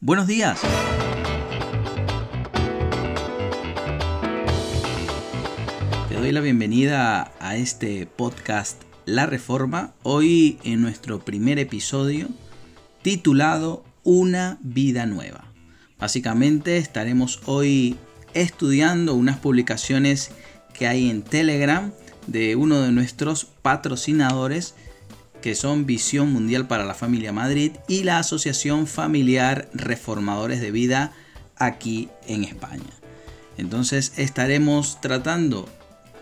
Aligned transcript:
Buenos 0.00 0.28
días. 0.28 0.60
Te 6.08 6.14
doy 6.14 6.30
la 6.30 6.40
bienvenida 6.40 7.32
a 7.40 7.56
este 7.56 8.06
podcast 8.06 8.80
La 9.06 9.26
Reforma, 9.26 9.94
hoy 10.04 10.60
en 10.62 10.82
nuestro 10.82 11.18
primer 11.18 11.58
episodio 11.58 12.28
titulado 13.02 13.84
Una 14.04 14.58
vida 14.60 15.04
nueva. 15.06 15.52
Básicamente 15.98 16.76
estaremos 16.76 17.40
hoy 17.46 17.96
estudiando 18.34 19.14
unas 19.14 19.38
publicaciones 19.38 20.30
que 20.74 20.86
hay 20.86 21.10
en 21.10 21.22
Telegram 21.22 21.90
de 22.28 22.54
uno 22.54 22.80
de 22.82 22.92
nuestros 22.92 23.46
patrocinadores 23.46 24.76
que 25.42 25.54
son 25.54 25.86
Visión 25.86 26.32
Mundial 26.32 26.66
para 26.66 26.84
la 26.84 26.94
Familia 26.94 27.32
Madrid 27.32 27.72
y 27.86 28.02
la 28.02 28.18
Asociación 28.18 28.86
Familiar 28.86 29.68
Reformadores 29.72 30.60
de 30.60 30.70
Vida 30.70 31.12
aquí 31.56 32.08
en 32.26 32.44
España. 32.44 32.82
Entonces 33.56 34.12
estaremos 34.16 35.00
tratando 35.00 35.68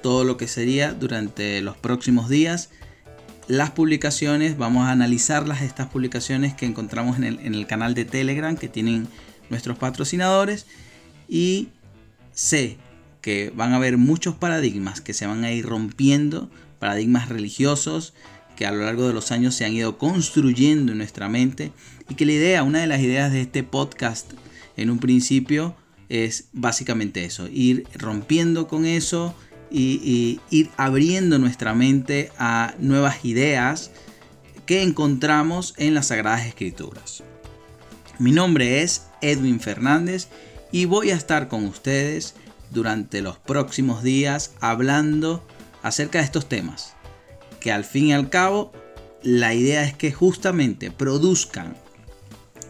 todo 0.03 0.25
lo 0.25 0.37
que 0.37 0.49
sería 0.49 0.93
durante 0.93 1.61
los 1.61 1.77
próximos 1.77 2.29
días 2.29 2.71
las 3.49 3.71
publicaciones, 3.71 4.59
vamos 4.59 4.87
a 4.87 4.91
analizarlas, 4.91 5.63
estas 5.63 5.87
publicaciones 5.87 6.55
que 6.55 6.67
encontramos 6.67 7.17
en 7.17 7.25
el, 7.25 7.39
en 7.41 7.55
el 7.55 7.67
canal 7.67 7.95
de 7.95 8.05
Telegram 8.05 8.57
que 8.57 8.69
tienen 8.69 9.07
nuestros 9.51 9.79
patrocinadores 9.79 10.67
y 11.29 11.69
sé 12.33 12.77
que 13.21 13.53
van 13.55 13.73
a 13.73 13.77
haber 13.77 13.99
muchos 13.99 14.35
paradigmas 14.35 15.01
que 15.01 15.15
se 15.15 15.27
van 15.27 15.45
a 15.45 15.53
ir 15.53 15.65
rompiendo, 15.65 16.51
paradigmas 16.81 17.29
religiosos, 17.29 18.15
que 18.57 18.67
a 18.67 18.73
lo 18.73 18.85
largo 18.85 19.07
de 19.07 19.13
los 19.15 19.31
años 19.31 19.55
se 19.55 19.65
han 19.65 19.75
ido 19.75 19.99
construyendo 19.99 20.93
en 20.93 20.99
nuestra 20.99 21.29
mente 21.29 21.71
y 22.09 22.15
que 22.15 22.27
la 22.27 22.33
idea, 22.33 22.63
una 22.63 22.81
de 22.81 22.87
las 22.87 23.01
ideas 23.01 23.31
de 23.31 23.43
este 23.43 23.63
podcast 23.63 24.33
en 24.77 24.91
un 24.91 24.99
principio 24.99 25.77
es 26.09 26.49
básicamente 26.53 27.25
eso, 27.25 27.49
ir 27.53 27.87
rompiendo 27.95 28.67
con 28.67 28.87
eso 28.87 29.35
y, 29.71 30.41
ir 30.51 30.71
abriendo 30.77 31.39
nuestra 31.39 31.75
mente 31.75 32.31
a 32.39 32.75
nuevas 32.79 33.25
ideas 33.25 33.91
que 34.65 34.83
encontramos 34.83 35.75
en 35.77 35.95
las 35.95 36.09
Sagradas 36.09 36.47
Escrituras. 36.47 37.23
Mi 38.19 38.33
nombre 38.33 38.83
es 38.83 39.07
Edwin 39.21 39.61
Fernández 39.61 40.29
y 40.73 40.87
voy 40.87 41.11
a 41.11 41.17
estar 41.17 41.49
con 41.49 41.65
ustedes 41.67 42.35
durante 42.71 43.21
los 43.21 43.39
próximos 43.39 44.03
días 44.03 44.53
hablando 44.61 45.47
acerca 45.83 46.19
de 46.19 46.25
estos 46.25 46.49
temas 46.49 46.96
que 47.67 47.73
al 47.73 47.83
fin 47.83 48.07
y 48.07 48.13
al 48.13 48.31
cabo 48.31 48.73
la 49.25 49.53
idea 49.53 49.83
es 49.83 49.93
que 49.93 50.13
justamente 50.13 50.93
produzcan, 50.93 51.77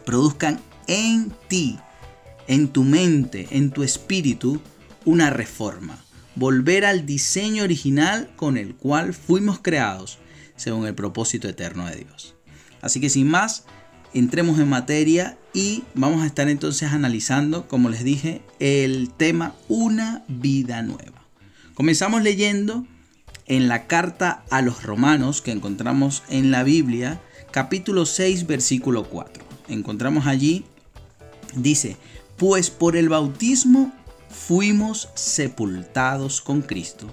produzcan 0.06 0.58
en 0.86 1.34
ti, 1.48 1.78
en 2.48 2.69
tu 2.69 2.83
mente, 2.83 3.47
en 3.50 3.72
tu 3.72 3.83
espíritu, 3.83 4.58
una 5.05 5.28
reforma. 5.28 6.02
Volver 6.34 6.86
al 6.86 7.05
diseño 7.05 7.64
original 7.64 8.30
con 8.36 8.56
el 8.56 8.74
cual 8.74 9.12
fuimos 9.12 9.58
creados, 9.58 10.19
según 10.56 10.86
el 10.86 10.94
propósito 10.94 11.47
eterno 11.47 11.84
de 11.84 11.97
Dios. 11.97 12.34
Así 12.80 12.98
que 12.98 13.11
sin 13.11 13.28
más, 13.28 13.64
entremos 14.14 14.58
en 14.58 14.70
materia 14.70 15.36
y 15.52 15.84
vamos 15.92 16.22
a 16.22 16.27
estar 16.27 16.48
entonces 16.48 16.91
analizando, 16.91 17.69
como 17.69 17.91
les 17.91 18.02
dije, 18.02 18.41
el 18.61 19.11
tema 19.14 19.55
Una 19.69 20.24
vida 20.27 20.80
nueva. 20.80 21.22
Comenzamos 21.74 22.22
leyendo 22.22 22.86
en 23.47 23.69
la 23.69 23.86
carta 23.86 24.44
a 24.50 24.62
los 24.62 24.83
romanos 24.83 25.41
que 25.41 25.52
encontramos 25.52 26.22
en 26.28 26.50
la 26.50 26.62
Biblia, 26.62 27.20
capítulo 27.50 28.06
6, 28.06 28.47
versículo 28.47 29.05
4. 29.08 29.44
Encontramos 29.69 30.27
allí, 30.27 30.64
dice, 31.55 31.97
pues 32.36 32.70
por 32.70 32.97
el 32.97 33.08
bautismo 33.08 33.92
fuimos 34.28 35.08
sepultados 35.14 36.41
con 36.41 36.62
Cristo. 36.62 37.06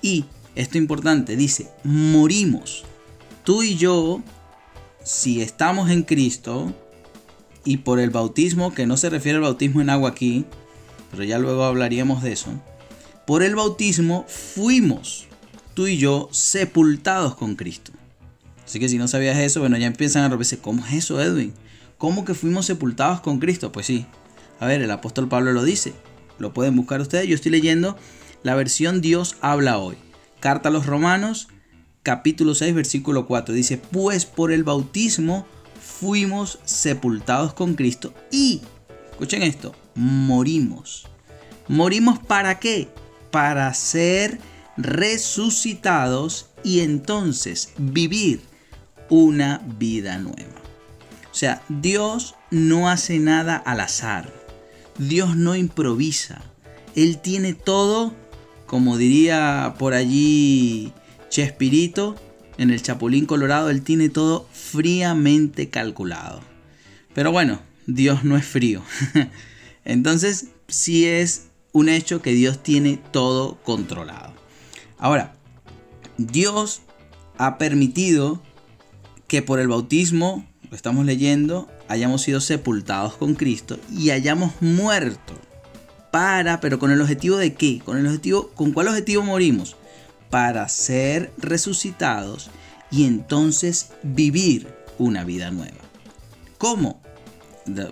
Y, 0.00 0.24
esto 0.54 0.78
importante, 0.78 1.36
dice, 1.36 1.70
morimos. 1.82 2.84
Tú 3.42 3.62
y 3.62 3.76
yo, 3.76 4.22
si 5.02 5.42
estamos 5.42 5.90
en 5.90 6.02
Cristo, 6.02 6.72
y 7.64 7.78
por 7.78 7.98
el 7.98 8.10
bautismo, 8.10 8.74
que 8.74 8.86
no 8.86 8.96
se 8.96 9.10
refiere 9.10 9.36
al 9.36 9.42
bautismo 9.42 9.80
en 9.80 9.90
agua 9.90 10.10
aquí, 10.10 10.44
pero 11.10 11.24
ya 11.24 11.38
luego 11.38 11.64
hablaríamos 11.64 12.22
de 12.22 12.32
eso, 12.32 12.50
por 13.26 13.42
el 13.42 13.56
bautismo 13.56 14.26
fuimos 14.28 15.26
tú 15.74 15.86
y 15.86 15.98
yo 15.98 16.28
sepultados 16.32 17.34
con 17.34 17.56
Cristo. 17.56 17.92
Así 18.64 18.80
que 18.80 18.88
si 18.88 18.96
no 18.96 19.08
sabías 19.08 19.36
eso, 19.36 19.60
bueno, 19.60 19.76
ya 19.76 19.86
empiezan 19.86 20.24
a 20.24 20.28
repetirse, 20.28 20.58
¿cómo 20.58 20.86
es 20.86 20.94
eso, 20.94 21.20
Edwin? 21.20 21.52
¿Cómo 21.98 22.24
que 22.24 22.34
fuimos 22.34 22.66
sepultados 22.66 23.20
con 23.20 23.38
Cristo? 23.38 23.72
Pues 23.72 23.86
sí. 23.86 24.06
A 24.60 24.66
ver, 24.66 24.80
el 24.82 24.90
apóstol 24.90 25.28
Pablo 25.28 25.52
lo 25.52 25.62
dice. 25.62 25.92
Lo 26.38 26.52
pueden 26.54 26.76
buscar 26.76 27.00
ustedes. 27.00 27.28
Yo 27.28 27.34
estoy 27.34 27.52
leyendo 27.52 27.96
la 28.42 28.54
versión 28.54 29.00
Dios 29.00 29.36
habla 29.40 29.78
hoy. 29.78 29.96
Carta 30.40 30.68
a 30.68 30.72
los 30.72 30.86
Romanos, 30.86 31.48
capítulo 32.02 32.54
6, 32.54 32.74
versículo 32.74 33.26
4. 33.26 33.54
Dice, 33.54 33.78
pues 33.78 34.26
por 34.26 34.52
el 34.52 34.64
bautismo 34.64 35.46
fuimos 35.80 36.58
sepultados 36.64 37.54
con 37.54 37.74
Cristo 37.74 38.12
y, 38.30 38.62
escuchen 39.12 39.42
esto, 39.42 39.74
morimos. 39.94 41.06
¿Morimos 41.68 42.18
para 42.18 42.58
qué? 42.58 42.88
Para 43.30 43.72
ser 43.72 44.38
resucitados 44.76 46.50
y 46.62 46.80
entonces 46.80 47.72
vivir 47.78 48.42
una 49.08 49.62
vida 49.78 50.18
nueva. 50.18 50.62
O 51.30 51.34
sea, 51.34 51.62
Dios 51.68 52.36
no 52.50 52.88
hace 52.88 53.18
nada 53.18 53.56
al 53.56 53.80
azar. 53.80 54.32
Dios 54.98 55.36
no 55.36 55.56
improvisa. 55.56 56.42
Él 56.94 57.18
tiene 57.18 57.54
todo, 57.54 58.14
como 58.66 58.96
diría 58.96 59.74
por 59.78 59.94
allí 59.94 60.92
Chespirito, 61.28 62.14
en 62.56 62.70
el 62.70 62.80
Chapulín 62.80 63.26
Colorado, 63.26 63.70
Él 63.70 63.82
tiene 63.82 64.08
todo 64.08 64.48
fríamente 64.52 65.70
calculado. 65.70 66.40
Pero 67.14 67.32
bueno, 67.32 67.60
Dios 67.86 68.24
no 68.24 68.36
es 68.36 68.44
frío. 68.44 68.82
Entonces, 69.84 70.46
sí 70.68 71.06
es 71.06 71.46
un 71.72 71.88
hecho 71.88 72.22
que 72.22 72.32
Dios 72.32 72.62
tiene 72.62 73.00
todo 73.10 73.58
controlado. 73.64 74.32
Ahora, 75.04 75.34
Dios 76.16 76.80
ha 77.36 77.58
permitido 77.58 78.40
que 79.28 79.42
por 79.42 79.60
el 79.60 79.68
bautismo, 79.68 80.46
lo 80.70 80.74
estamos 80.74 81.04
leyendo, 81.04 81.68
hayamos 81.88 82.22
sido 82.22 82.40
sepultados 82.40 83.14
con 83.18 83.34
Cristo 83.34 83.78
y 83.92 84.12
hayamos 84.12 84.54
muerto. 84.62 85.34
Para, 86.10 86.58
pero 86.60 86.78
con 86.78 86.90
el 86.90 87.02
objetivo 87.02 87.36
de 87.36 87.52
qué? 87.52 87.82
Con 87.84 87.98
el 87.98 88.06
objetivo, 88.06 88.48
¿con 88.54 88.72
cuál 88.72 88.88
objetivo 88.88 89.22
morimos? 89.22 89.76
Para 90.30 90.66
ser 90.70 91.34
resucitados 91.36 92.48
y 92.90 93.04
entonces 93.04 93.90
vivir 94.02 94.74
una 94.98 95.22
vida 95.22 95.50
nueva. 95.50 95.84
¿Cómo? 96.56 97.02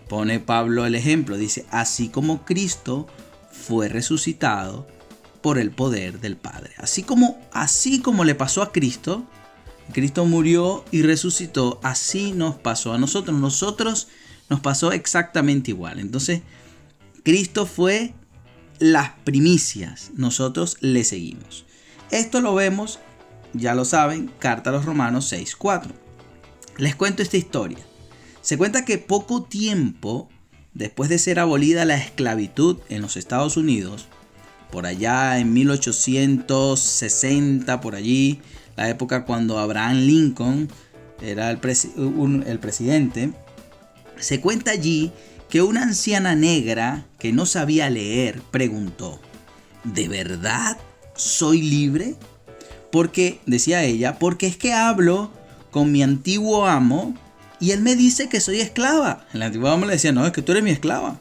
Pone 0.08 0.40
Pablo 0.40 0.86
el 0.86 0.94
ejemplo, 0.94 1.36
dice, 1.36 1.66
así 1.70 2.08
como 2.08 2.46
Cristo 2.46 3.06
fue 3.50 3.90
resucitado 3.90 4.86
por 5.42 5.58
el 5.58 5.70
poder 5.70 6.20
del 6.20 6.36
Padre. 6.36 6.72
Así 6.78 7.02
como, 7.02 7.38
así 7.52 8.00
como 8.00 8.24
le 8.24 8.34
pasó 8.34 8.62
a 8.62 8.72
Cristo, 8.72 9.24
Cristo 9.92 10.24
murió 10.24 10.84
y 10.90 11.02
resucitó, 11.02 11.80
así 11.82 12.32
nos 12.32 12.56
pasó 12.56 12.92
a 12.92 12.98
nosotros. 12.98 13.38
Nosotros 13.38 14.08
nos 14.48 14.60
pasó 14.60 14.92
exactamente 14.92 15.70
igual. 15.70 15.98
Entonces, 15.98 16.42
Cristo 17.24 17.66
fue 17.66 18.14
las 18.78 19.10
primicias, 19.24 20.10
nosotros 20.14 20.76
le 20.80 21.04
seguimos. 21.04 21.64
Esto 22.10 22.40
lo 22.40 22.54
vemos, 22.54 22.98
ya 23.52 23.74
lo 23.74 23.84
saben, 23.84 24.30
carta 24.38 24.70
a 24.70 24.72
los 24.72 24.84
Romanos 24.84 25.32
6.4. 25.32 25.92
Les 26.78 26.96
cuento 26.96 27.22
esta 27.22 27.36
historia. 27.36 27.78
Se 28.40 28.58
cuenta 28.58 28.84
que 28.84 28.98
poco 28.98 29.42
tiempo 29.42 30.28
después 30.74 31.10
de 31.10 31.18
ser 31.18 31.38
abolida 31.38 31.84
la 31.84 31.96
esclavitud 31.96 32.78
en 32.88 33.02
los 33.02 33.16
Estados 33.16 33.56
Unidos, 33.56 34.08
por 34.72 34.86
allá 34.86 35.38
en 35.38 35.52
1860, 35.52 37.80
por 37.82 37.94
allí, 37.94 38.40
la 38.74 38.88
época 38.88 39.26
cuando 39.26 39.58
Abraham 39.58 39.98
Lincoln 39.98 40.70
era 41.20 41.50
el, 41.50 41.58
presidente, 41.58 43.32
se 44.18 44.40
cuenta 44.40 44.70
allí 44.70 45.12
que 45.50 45.60
una 45.60 45.82
anciana 45.82 46.34
negra 46.34 47.04
que 47.18 47.32
no 47.32 47.44
sabía 47.44 47.90
leer 47.90 48.40
preguntó, 48.50 49.20
¿de 49.84 50.08
verdad 50.08 50.78
soy 51.14 51.60
libre? 51.60 52.14
Porque, 52.90 53.40
decía 53.44 53.84
ella, 53.84 54.18
porque 54.18 54.46
es 54.46 54.56
que 54.56 54.72
hablo 54.72 55.30
con 55.70 55.92
mi 55.92 56.02
antiguo 56.02 56.64
amo 56.66 57.14
y 57.60 57.72
él 57.72 57.82
me 57.82 57.94
dice 57.94 58.30
que 58.30 58.40
soy 58.40 58.60
esclava. 58.60 59.26
El 59.34 59.42
antiguo 59.42 59.68
amo 59.68 59.84
le 59.84 59.92
decía, 59.92 60.12
no, 60.12 60.24
es 60.26 60.32
que 60.32 60.40
tú 60.40 60.52
eres 60.52 60.64
mi 60.64 60.70
esclava. 60.70 61.20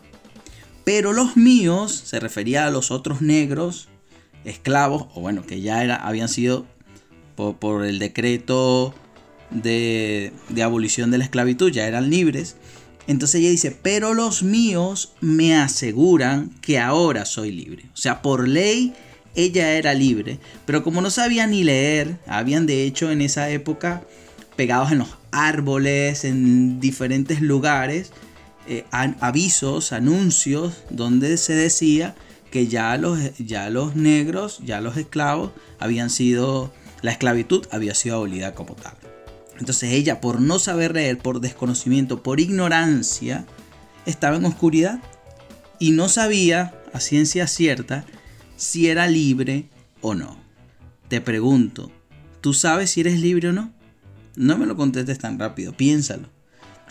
Pero 0.94 1.14
los 1.14 1.38
míos, 1.38 2.04
se 2.06 2.20
refería 2.20 2.66
a 2.66 2.70
los 2.70 2.92
otros 2.92 3.22
negros, 3.22 3.88
esclavos, 4.44 5.08
o 5.16 5.22
bueno, 5.22 5.46
que 5.46 5.62
ya 5.62 5.80
habían 5.96 6.28
sido 6.28 6.66
por, 7.38 7.86
el 7.86 7.98
decreto 7.98 8.94
de, 9.52 10.34
de 10.50 10.64
abolición 10.64 11.10
de 11.10 11.20
la 11.20 11.24
esclavitud, 11.24 11.72
ya 11.72 11.88
eran 11.88 12.10
libres. 12.10 12.58
Entonces 13.08 13.40
ella 13.40 13.50
dice, 13.52 13.72
pero 13.72 14.14
los 14.14 14.44
míos 14.44 15.14
me 15.22 15.56
aseguran 15.56 16.50
que 16.60 16.78
ahora 16.78 17.24
soy 17.24 17.54
libre. 17.54 17.86
O 17.94 17.98
sea, 17.98 18.22
por 18.22 18.46
ley 18.46 18.94
ella 19.34 19.72
era 19.76 19.94
libre, 19.94 20.40
pero 20.66 20.84
como 20.84 21.00
no 21.00 21.10
sabía 21.10 21.48
ni 21.48 21.64
leer, 21.64 22.20
habían 22.28 22.66
de 22.66 22.84
hecho 22.84 23.12
en 23.12 23.22
esa 23.22 23.50
época 23.50 24.04
pegados 24.58 24.92
en 24.92 24.98
los 24.98 25.18
árboles, 25.32 26.26
en 26.26 26.82
diferentes 26.82 27.40
lugares, 27.40 28.12
eh, 28.68 28.86
avisos, 28.92 29.92
anuncios, 29.92 30.84
donde 30.90 31.38
se 31.38 31.54
decía 31.54 32.16
que 32.52 32.68
ya 32.68 32.98
los, 32.98 33.19
ya 33.38 33.69
los 33.69 33.96
negros, 33.96 34.60
ya 34.63 34.81
los 34.81 34.98
esclavos, 34.98 35.52
habían 35.80 36.10
sido, 36.10 36.72
la 37.02 37.12
esclavitud 37.12 37.66
había 37.72 37.96
sido 37.96 38.18
abolida 38.18 38.54
como 38.54 38.75
tal. 38.75 38.94
Entonces 39.58 39.94
ella, 39.94 40.22
por 40.22 40.42
no 40.42 40.60
saber 40.60 40.94
leer, 40.94 41.18
por 41.18 41.40
desconocimiento, 41.40 42.24
por 42.24 42.40
ignorancia, 42.40 43.46
estaba 44.06 44.38
en 44.38 44.46
oscuridad 44.46 45.00
y 45.80 45.92
no 45.92 46.10
sabía 46.10 46.74
a 46.94 47.00
ciencia 47.00 47.48
cierta 47.48 48.06
si 48.58 48.88
era 48.88 49.08
libre 49.08 49.69
o 50.02 50.13
no. 50.13 50.38
Te 51.08 51.22
pregunto, 51.22 51.92
¿tú 52.42 52.54
sabes 52.54 52.92
si 52.92 53.02
eres 53.02 53.19
libre 53.19 53.50
o 53.50 53.54
no? 53.54 53.74
No 54.36 54.58
me 54.58 54.66
lo 54.66 54.75
contestes 54.75 55.19
tan 55.19 55.40
rápido, 55.40 55.74
piénsalo. 55.74 56.30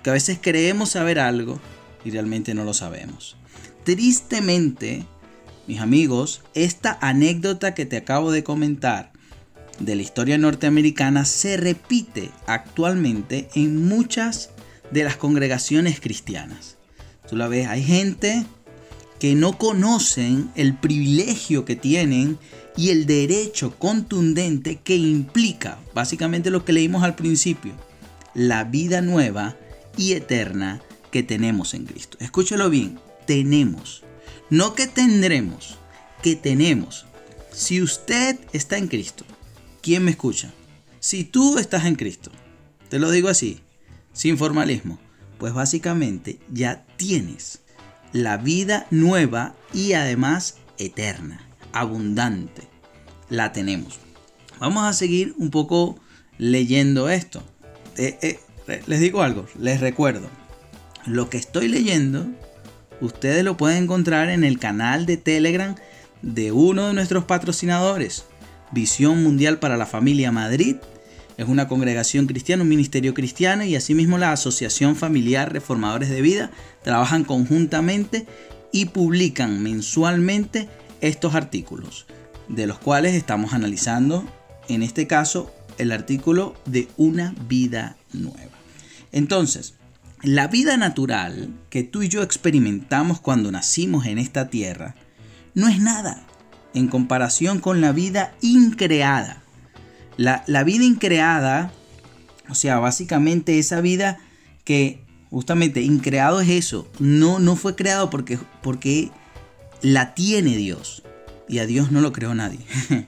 Porque 0.00 0.08
a 0.08 0.14
veces 0.14 0.38
creemos 0.41 0.93
saber 0.93 1.19
algo 1.19 1.61
y 2.06 2.11
realmente 2.11 2.55
no 2.55 2.64
lo 2.64 2.73
sabemos. 2.73 3.37
Tristemente, 3.85 5.05
mis 5.67 5.79
amigos, 5.81 6.41
esta 6.55 6.97
anécdota 7.02 7.75
que 7.75 7.85
te 7.85 7.99
acabo 7.99 8.32
de 8.32 8.43
comentar 8.43 9.12
de 9.79 9.97
la 9.97 10.00
historia 10.00 10.38
norteamericana 10.38 11.26
se 11.26 11.58
repite 11.58 12.31
actualmente 12.47 13.50
en 13.55 13.88
muchas 13.88 14.49
de 14.91 15.05
las 15.05 15.17
congregaciones 15.17 16.00
cristianas. 16.00 16.79
Tú 17.29 17.37
la 17.37 17.46
ves, 17.46 17.67
hay 17.67 17.85
gente 17.85 18.46
que 19.19 19.35
no 19.35 19.58
conocen 19.58 20.50
el 20.55 20.79
privilegio 20.79 21.67
que 21.67 21.76
tienen 21.76 22.38
y 22.75 22.88
el 22.88 23.05
derecho 23.05 23.79
contundente 23.79 24.76
que 24.76 24.96
implica, 24.96 25.76
básicamente 25.94 26.50
lo 26.50 26.64
que 26.64 26.73
leímos 26.73 27.03
al 27.03 27.17
principio, 27.17 27.75
la 28.32 28.64
vida 28.64 29.03
nueva 29.03 29.58
y 29.96 30.12
eterna 30.12 30.81
que 31.10 31.22
tenemos 31.22 31.75
en 31.75 31.87
Cristo. 31.87 32.16
Escúchalo 32.20 32.70
bien, 32.70 32.98
tenemos. 33.26 34.02
No 34.48 34.75
que 34.75 34.87
tendremos, 34.87 35.78
que 36.22 36.37
tenemos. 36.37 37.06
Si 37.52 37.82
usted 37.82 38.38
está 38.52 38.78
en 38.78 38.88
Cristo, 38.88 39.25
¿quién 39.82 40.04
me 40.04 40.12
escucha? 40.12 40.52
Si 41.00 41.25
tú 41.25 41.58
estás 41.58 41.84
en 41.84 41.96
Cristo, 41.96 42.31
te 42.88 42.98
lo 42.98 43.10
digo 43.10 43.28
así, 43.28 43.60
sin 44.12 44.38
formalismo, 44.38 44.98
pues 45.38 45.52
básicamente 45.52 46.38
ya 46.52 46.84
tienes 46.96 47.60
la 48.12 48.36
vida 48.36 48.86
nueva 48.90 49.54
y 49.72 49.94
además 49.94 50.56
eterna, 50.78 51.46
abundante. 51.72 52.69
La 53.28 53.52
tenemos. 53.52 53.98
Vamos 54.58 54.84
a 54.84 54.93
seguir 54.93 55.34
un 55.38 55.50
poco 55.50 55.98
leyendo 56.36 57.08
esto. 57.08 57.43
Eh, 57.96 58.19
eh, 58.22 58.40
les 58.87 59.00
digo 59.00 59.22
algo, 59.22 59.46
les 59.58 59.81
recuerdo. 59.81 60.28
Lo 61.06 61.31
que 61.31 61.38
estoy 61.38 61.69
leyendo, 61.69 62.26
ustedes 63.00 63.44
lo 63.44 63.56
pueden 63.56 63.84
encontrar 63.84 64.28
en 64.31 64.44
el 64.44 64.58
canal 64.58 65.06
de 65.06 65.17
Telegram 65.17 65.75
de 66.22 66.52
uno 66.52 66.88
de 66.88 66.94
nuestros 66.94 67.25
patrocinadores, 67.25 68.25
Visión 68.72 69.22
Mundial 69.22 69.58
para 69.58 69.76
la 69.76 69.87
Familia 69.87 70.31
Madrid. 70.31 70.76
Es 71.37 71.49
una 71.49 71.69
congregación 71.69 72.26
cristiana, 72.26 72.62
un 72.62 72.69
ministerio 72.69 73.14
cristiano 73.14 73.64
y 73.64 73.75
asimismo 73.75 74.19
la 74.19 74.32
Asociación 74.32 74.94
Familiar 74.94 75.52
Reformadores 75.52 76.11
de 76.11 76.20
Vida 76.20 76.50
trabajan 76.82 77.25
conjuntamente 77.25 78.26
y 78.72 78.87
publican 78.87 79.62
mensualmente 79.62 80.69
estos 81.00 81.34
artículos, 81.34 82.06
de 82.49 82.67
los 82.67 82.78
cuales 82.78 83.14
estamos 83.14 83.55
analizando 83.55 84.25
en 84.69 84.82
este 84.82 85.06
caso 85.06 85.50
el 85.78 85.93
artículo 85.93 86.55
de 86.67 86.88
una 86.99 87.34
vida 87.49 87.96
nueva. 88.12 88.59
Entonces, 89.12 89.74
la 90.22 90.48
vida 90.48 90.76
natural 90.76 91.54
que 91.70 91.82
tú 91.82 92.02
y 92.02 92.08
yo 92.08 92.22
experimentamos 92.22 93.20
cuando 93.20 93.50
nacimos 93.50 94.06
en 94.06 94.18
esta 94.18 94.50
tierra 94.50 94.94
no 95.54 95.68
es 95.68 95.80
nada 95.80 96.26
en 96.74 96.88
comparación 96.88 97.60
con 97.60 97.80
la 97.80 97.92
vida 97.92 98.34
increada. 98.40 99.42
La, 100.16 100.64
vida 100.64 100.84
increada, 100.84 101.72
o 102.50 102.54
sea, 102.54 102.78
básicamente 102.78 103.58
esa 103.58 103.80
vida 103.80 104.18
que 104.64 105.02
justamente 105.30 105.80
increado 105.80 106.42
es 106.42 106.50
eso, 106.50 106.86
no, 106.98 107.38
no 107.38 107.56
fue 107.56 107.74
creado 107.74 108.10
porque, 108.10 108.38
porque 108.62 109.10
la 109.80 110.14
tiene 110.14 110.56
Dios 110.56 111.02
y 111.48 111.60
a 111.60 111.66
Dios 111.66 111.90
no 111.90 112.02
lo 112.02 112.12
creó 112.12 112.34
nadie. 112.34 112.60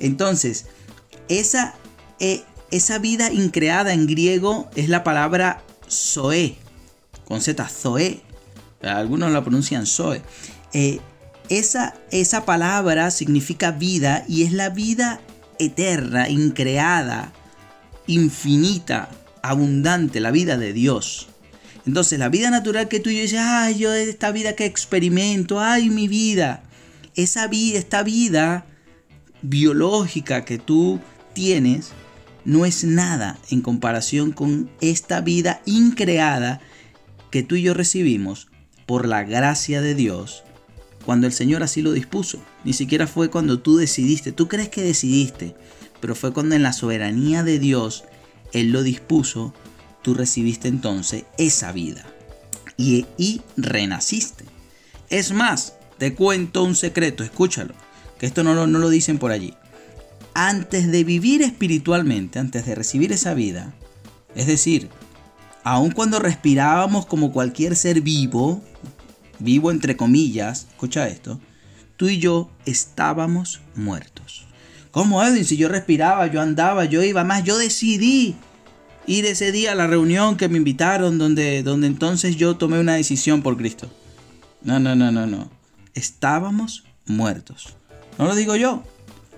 Entonces, 0.00 0.66
esa, 1.28 1.74
eh, 2.20 2.44
esa 2.70 2.98
vida 2.98 3.32
increada 3.32 3.92
en 3.92 4.06
griego 4.06 4.68
es 4.74 4.88
la 4.88 5.04
palabra 5.04 5.62
zoe, 5.88 6.56
con 7.24 7.40
Z, 7.40 7.68
zoe. 7.68 8.20
Algunos 8.82 9.32
la 9.32 9.42
pronuncian 9.42 9.86
zoe. 9.86 10.22
Eh, 10.72 11.00
esa, 11.48 11.94
esa 12.10 12.44
palabra 12.44 13.10
significa 13.10 13.70
vida 13.70 14.24
y 14.28 14.42
es 14.42 14.52
la 14.52 14.70
vida 14.70 15.20
eterna, 15.58 16.28
increada, 16.28 17.32
infinita, 18.06 19.08
abundante, 19.42 20.20
la 20.20 20.30
vida 20.30 20.56
de 20.56 20.72
Dios. 20.72 21.28
Entonces, 21.86 22.18
la 22.18 22.28
vida 22.28 22.50
natural 22.50 22.88
que 22.88 22.98
tú 22.98 23.10
y 23.10 23.16
yo 23.16 23.22
dices, 23.22 23.40
ay, 23.40 23.76
yo 23.76 23.94
esta 23.94 24.32
vida 24.32 24.54
que 24.54 24.66
experimento, 24.66 25.60
ay, 25.60 25.88
mi 25.88 26.08
vida. 26.08 26.64
Esa 27.14 27.46
vida, 27.46 27.78
esta 27.78 28.02
vida 28.02 28.66
biológica 29.40 30.44
que 30.44 30.58
tú 30.58 31.00
tienes, 31.32 31.92
no 32.46 32.64
es 32.64 32.84
nada 32.84 33.38
en 33.50 33.60
comparación 33.60 34.30
con 34.30 34.70
esta 34.80 35.20
vida 35.20 35.60
increada 35.66 36.60
que 37.30 37.42
tú 37.42 37.56
y 37.56 37.62
yo 37.62 37.74
recibimos 37.74 38.48
por 38.86 39.06
la 39.06 39.24
gracia 39.24 39.82
de 39.82 39.96
Dios 39.96 40.44
cuando 41.04 41.26
el 41.26 41.32
Señor 41.32 41.64
así 41.64 41.82
lo 41.82 41.92
dispuso. 41.92 42.40
Ni 42.64 42.72
siquiera 42.72 43.08
fue 43.08 43.30
cuando 43.30 43.58
tú 43.58 43.76
decidiste, 43.76 44.30
tú 44.30 44.46
crees 44.46 44.68
que 44.68 44.82
decidiste, 44.82 45.56
pero 46.00 46.14
fue 46.14 46.32
cuando 46.32 46.54
en 46.54 46.62
la 46.62 46.72
soberanía 46.72 47.42
de 47.42 47.58
Dios 47.58 48.04
Él 48.52 48.70
lo 48.70 48.84
dispuso, 48.84 49.52
tú 50.02 50.14
recibiste 50.14 50.68
entonces 50.68 51.24
esa 51.38 51.72
vida 51.72 52.06
y, 52.76 53.06
y 53.18 53.42
renaciste. 53.56 54.44
Es 55.10 55.32
más, 55.32 55.74
te 55.98 56.14
cuento 56.14 56.62
un 56.62 56.76
secreto, 56.76 57.24
escúchalo, 57.24 57.74
que 58.18 58.26
esto 58.26 58.44
no 58.44 58.54
lo, 58.54 58.68
no 58.68 58.78
lo 58.78 58.88
dicen 58.88 59.18
por 59.18 59.32
allí. 59.32 59.54
Antes 60.38 60.92
de 60.92 61.02
vivir 61.02 61.40
espiritualmente, 61.40 62.38
antes 62.38 62.66
de 62.66 62.74
recibir 62.74 63.10
esa 63.10 63.32
vida, 63.32 63.72
es 64.34 64.46
decir, 64.46 64.90
aun 65.64 65.92
cuando 65.92 66.18
respirábamos 66.18 67.06
como 67.06 67.32
cualquier 67.32 67.74
ser 67.74 68.02
vivo, 68.02 68.62
vivo 69.38 69.70
entre 69.70 69.96
comillas, 69.96 70.66
escucha 70.68 71.08
esto, 71.08 71.40
tú 71.96 72.10
y 72.10 72.18
yo 72.18 72.50
estábamos 72.66 73.62
muertos. 73.74 74.44
¿Cómo 74.90 75.24
Edwin? 75.24 75.46
Si 75.46 75.56
yo 75.56 75.70
respiraba, 75.70 76.26
yo 76.26 76.42
andaba, 76.42 76.84
yo 76.84 77.02
iba 77.02 77.24
más, 77.24 77.42
yo 77.42 77.56
decidí 77.56 78.34
ir 79.06 79.24
ese 79.24 79.52
día 79.52 79.72
a 79.72 79.74
la 79.74 79.86
reunión 79.86 80.36
que 80.36 80.50
me 80.50 80.58
invitaron, 80.58 81.16
donde, 81.16 81.62
donde 81.62 81.86
entonces 81.86 82.36
yo 82.36 82.58
tomé 82.58 82.78
una 82.78 82.96
decisión 82.96 83.40
por 83.40 83.56
Cristo. 83.56 83.90
No, 84.60 84.78
no, 84.80 84.94
no, 84.94 85.10
no, 85.10 85.26
no. 85.26 85.50
Estábamos 85.94 86.84
muertos. 87.06 87.74
No 88.18 88.26
lo 88.26 88.34
digo 88.34 88.54
yo. 88.54 88.82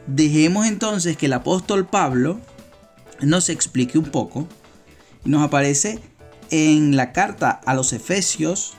Dejemos 0.09 0.67
entonces 0.67 1.17
que 1.17 1.27
el 1.27 1.35
apóstol 1.35 1.87
Pablo 1.87 2.41
nos 3.21 3.49
explique 3.49 3.99
un 3.99 4.07
poco. 4.07 4.49
Nos 5.25 5.43
aparece 5.43 6.00
en 6.50 6.97
la 6.97 7.12
carta 7.12 7.61
a 7.65 7.75
los 7.75 7.93
Efesios 7.93 8.75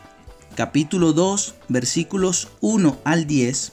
capítulo 0.60 1.14
2, 1.14 1.56
versículos 1.70 2.50
1 2.60 3.00
al 3.06 3.28
10, 3.28 3.72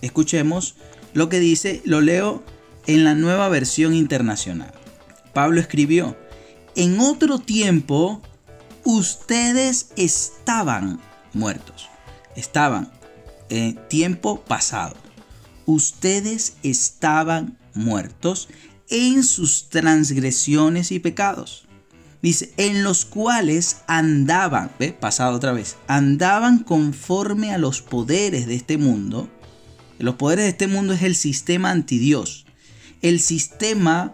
escuchemos 0.00 0.76
lo 1.12 1.28
que 1.28 1.40
dice, 1.40 1.82
lo 1.84 2.00
leo 2.00 2.44
en 2.86 3.02
la 3.02 3.16
nueva 3.16 3.48
versión 3.48 3.94
internacional. 3.94 4.72
Pablo 5.32 5.60
escribió, 5.60 6.16
en 6.76 7.00
otro 7.00 7.40
tiempo 7.40 8.22
ustedes 8.84 9.88
estaban 9.96 11.00
muertos, 11.32 11.88
estaban 12.36 12.92
en 13.48 13.76
tiempo 13.88 14.40
pasado, 14.42 14.94
ustedes 15.70 16.54
estaban 16.62 17.58
muertos 17.74 18.48
en 18.88 19.22
sus 19.22 19.68
transgresiones 19.68 20.92
y 20.92 20.98
pecados 20.98 21.68
Dice, 22.22 22.52
en 22.58 22.84
los 22.84 23.06
cuales 23.06 23.78
andaban, 23.86 24.70
¿ve? 24.78 24.92
Pasado 24.92 25.34
otra 25.36 25.52
vez, 25.52 25.76
andaban 25.86 26.58
conforme 26.58 27.52
a 27.52 27.58
los 27.58 27.80
poderes 27.80 28.46
de 28.46 28.56
este 28.56 28.76
mundo. 28.76 29.28
Los 29.98 30.16
poderes 30.16 30.44
de 30.44 30.50
este 30.50 30.66
mundo 30.66 30.92
es 30.92 31.02
el 31.02 31.14
sistema 31.14 31.70
antidios, 31.70 32.44
el 33.00 33.20
sistema 33.20 34.12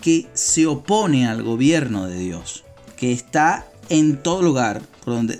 que 0.00 0.28
se 0.32 0.66
opone 0.66 1.26
al 1.26 1.42
gobierno 1.42 2.06
de 2.06 2.18
Dios, 2.18 2.64
que 2.96 3.12
está 3.12 3.66
en 3.88 4.22
todo 4.22 4.42
lugar, 4.42 4.82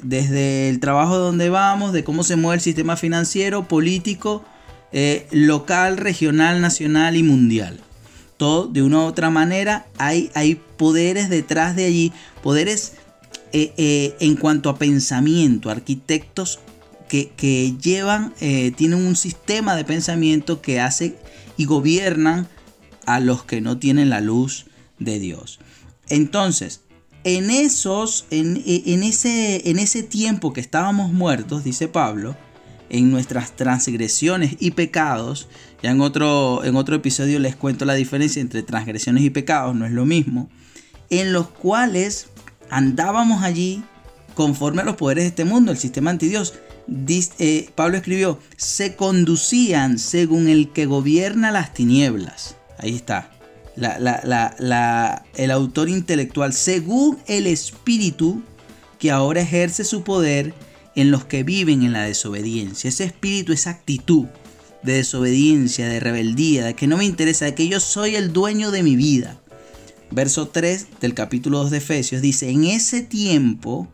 desde 0.02 0.69
el 0.69 0.81
trabajo 0.81 1.17
donde 1.17 1.49
vamos, 1.49 1.93
de 1.93 2.02
cómo 2.02 2.25
se 2.25 2.35
mueve 2.35 2.57
el 2.57 2.61
sistema 2.61 2.97
financiero, 2.97 3.69
político, 3.69 4.45
eh, 4.92 5.26
local, 5.30 5.97
regional, 5.97 6.61
nacional 6.61 7.16
y 7.16 7.23
mundial. 7.23 7.80
Todo 8.37 8.66
de 8.66 8.82
una 8.82 8.99
u 8.99 9.02
otra 9.02 9.30
manera 9.30 9.87
hay, 9.99 10.30
hay 10.35 10.61
poderes 10.76 11.28
detrás 11.28 11.76
de 11.76 11.85
allí, 11.85 12.12
poderes 12.42 12.94
eh, 13.52 13.73
eh, 13.76 14.16
en 14.20 14.37
cuanto 14.37 14.70
a 14.70 14.78
pensamiento, 14.78 15.70
arquitectos 15.70 16.59
que, 17.09 17.32
que 17.37 17.75
llevan, 17.80 18.32
tienen 18.76 19.04
un 19.04 19.16
sistema 19.16 19.75
de 19.75 19.85
pensamiento 19.85 20.62
que 20.62 20.80
hace 20.80 21.16
y 21.56 21.64
gobiernan 21.64 22.47
a 23.04 23.18
los 23.18 23.42
que 23.42 23.61
no 23.61 23.78
tienen 23.78 24.11
la 24.11 24.20
luz 24.20 24.66
de 25.00 25.18
Dios. 25.18 25.59
Entonces, 26.09 26.82
en 27.25 27.50
esos, 27.50 28.26
en, 28.30 28.62
en, 28.64 29.02
ese, 29.02 29.68
en 29.68 29.78
ese 29.78 30.02
tiempo 30.02 30.52
que 30.52 30.61
estábamos 30.61 31.12
muertos, 31.12 31.64
dice 31.64 31.88
Pablo, 31.88 32.37
en 32.90 33.11
nuestras 33.11 33.56
transgresiones 33.56 34.56
y 34.59 34.73
pecados, 34.73 35.49
ya 35.82 35.90
en 35.90 36.00
otro, 36.00 36.62
en 36.64 36.76
otro 36.76 36.97
episodio 36.97 37.38
les 37.38 37.56
cuento 37.56 37.85
la 37.85 37.94
diferencia 37.94 38.42
entre 38.42 38.62
transgresiones 38.62 39.23
y 39.25 39.30
pecados, 39.30 39.75
no 39.75 39.87
es 39.87 39.92
lo 39.92 40.04
mismo, 40.04 40.50
en 41.09 41.32
los 41.32 41.49
cuales 41.49 42.26
andábamos 42.68 43.42
allí 43.42 43.82
conforme 44.35 44.82
a 44.82 44.85
los 44.85 44.97
poderes 44.97 45.25
de 45.25 45.28
este 45.28 45.44
mundo, 45.44 45.73
el 45.73 45.78
sistema 45.78 46.11
antidios. 46.11 46.54
Eh, 47.09 47.70
Pablo 47.75 47.97
escribió, 47.97 48.40
se 48.56 48.97
conducían 48.97 49.99
según 49.99 50.49
el 50.49 50.73
que 50.73 50.87
gobierna 50.87 51.52
las 51.52 51.73
tinieblas. 51.73 52.56
Ahí 52.78 52.94
está 52.97 53.30
el 55.37 55.50
autor 55.50 55.88
intelectual, 55.88 56.52
según 56.52 57.18
el 57.26 57.47
espíritu 57.47 58.42
que 58.99 59.11
ahora 59.11 59.40
ejerce 59.40 59.85
su 59.85 60.02
poder 60.02 60.52
en 60.94 61.11
los 61.11 61.25
que 61.25 61.42
viven 61.42 61.82
en 61.82 61.92
la 61.92 62.02
desobediencia. 62.02 62.88
Ese 62.88 63.04
espíritu, 63.04 63.52
esa 63.52 63.70
actitud 63.70 64.26
de 64.82 64.94
desobediencia, 64.94 65.88
de 65.88 66.00
rebeldía, 66.00 66.64
de 66.64 66.75
que 66.75 66.87
no 66.87 66.97
me 66.97 67.04
interesa, 67.04 67.44
de 67.44 67.54
que 67.54 67.68
yo 67.68 67.80
soy 67.80 68.16
el 68.16 68.32
dueño 68.32 68.70
de 68.70 68.82
mi 68.82 68.97
vida. 68.97 69.40
Verso 70.11 70.49
3 70.49 71.00
del 71.00 71.14
capítulo 71.14 71.59
2 71.59 71.70
de 71.70 71.78
Efesios 71.78 72.23
dice, 72.23 72.50
en 72.50 72.64
ese 72.64 73.02
tiempo 73.02 73.88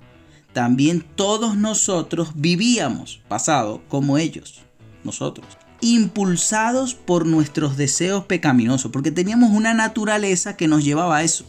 también 0.53 1.05
todos 1.15 1.57
nosotros 1.57 2.31
vivíamos, 2.35 3.21
pasado, 3.29 3.83
como 3.88 4.17
ellos, 4.17 4.62
nosotros 5.05 5.47
impulsados 5.81 6.95
por 6.95 7.26
nuestros 7.26 7.76
deseos 7.76 8.25
pecaminosos, 8.25 8.91
porque 8.91 9.11
teníamos 9.11 9.50
una 9.50 9.75
naturaleza 9.75 10.57
que 10.57 10.69
nos 10.69 10.85
llevaba 10.85 11.19
a 11.19 11.23
eso. 11.23 11.45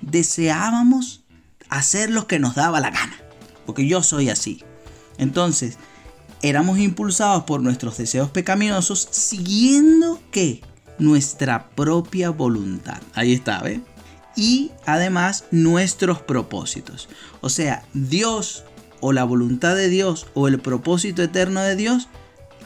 Deseábamos 0.00 1.22
hacer 1.68 2.10
lo 2.10 2.26
que 2.26 2.38
nos 2.38 2.54
daba 2.54 2.80
la 2.80 2.90
gana, 2.90 3.16
porque 3.66 3.86
yo 3.86 4.02
soy 4.02 4.30
así. 4.30 4.64
Entonces, 5.18 5.78
éramos 6.42 6.78
impulsados 6.78 7.44
por 7.44 7.60
nuestros 7.60 7.98
deseos 7.98 8.30
pecaminosos 8.30 9.08
siguiendo 9.10 10.20
que 10.30 10.62
nuestra 10.98 11.68
propia 11.70 12.30
voluntad. 12.30 13.00
Ahí 13.14 13.32
está, 13.32 13.60
¿ve? 13.60 13.80
Y 14.36 14.70
además 14.86 15.44
nuestros 15.50 16.22
propósitos. 16.22 17.08
O 17.40 17.50
sea, 17.50 17.84
Dios 17.92 18.64
o 19.00 19.12
la 19.12 19.24
voluntad 19.24 19.74
de 19.74 19.88
Dios 19.88 20.26
o 20.34 20.48
el 20.48 20.58
propósito 20.60 21.22
eterno 21.22 21.60
de 21.60 21.76
Dios 21.76 22.08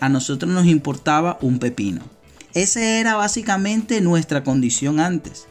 a 0.00 0.08
nosotros 0.08 0.50
nos 0.50 0.66
importaba 0.66 1.38
un 1.40 1.58
pepino. 1.58 2.02
Esa 2.54 2.82
era 2.82 3.14
básicamente 3.14 4.00
nuestra 4.00 4.44
condición 4.44 5.00
antes. 5.00 5.46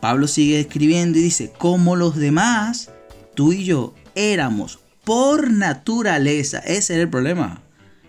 Pablo 0.00 0.28
sigue 0.28 0.60
escribiendo 0.60 1.18
y 1.18 1.22
dice, 1.22 1.52
como 1.56 1.96
los 1.96 2.16
demás, 2.16 2.90
tú 3.34 3.52
y 3.52 3.64
yo 3.64 3.94
éramos 4.14 4.80
por 5.04 5.50
naturaleza, 5.50 6.58
ese 6.58 6.94
era 6.94 7.02
el 7.02 7.10
problema, 7.10 7.62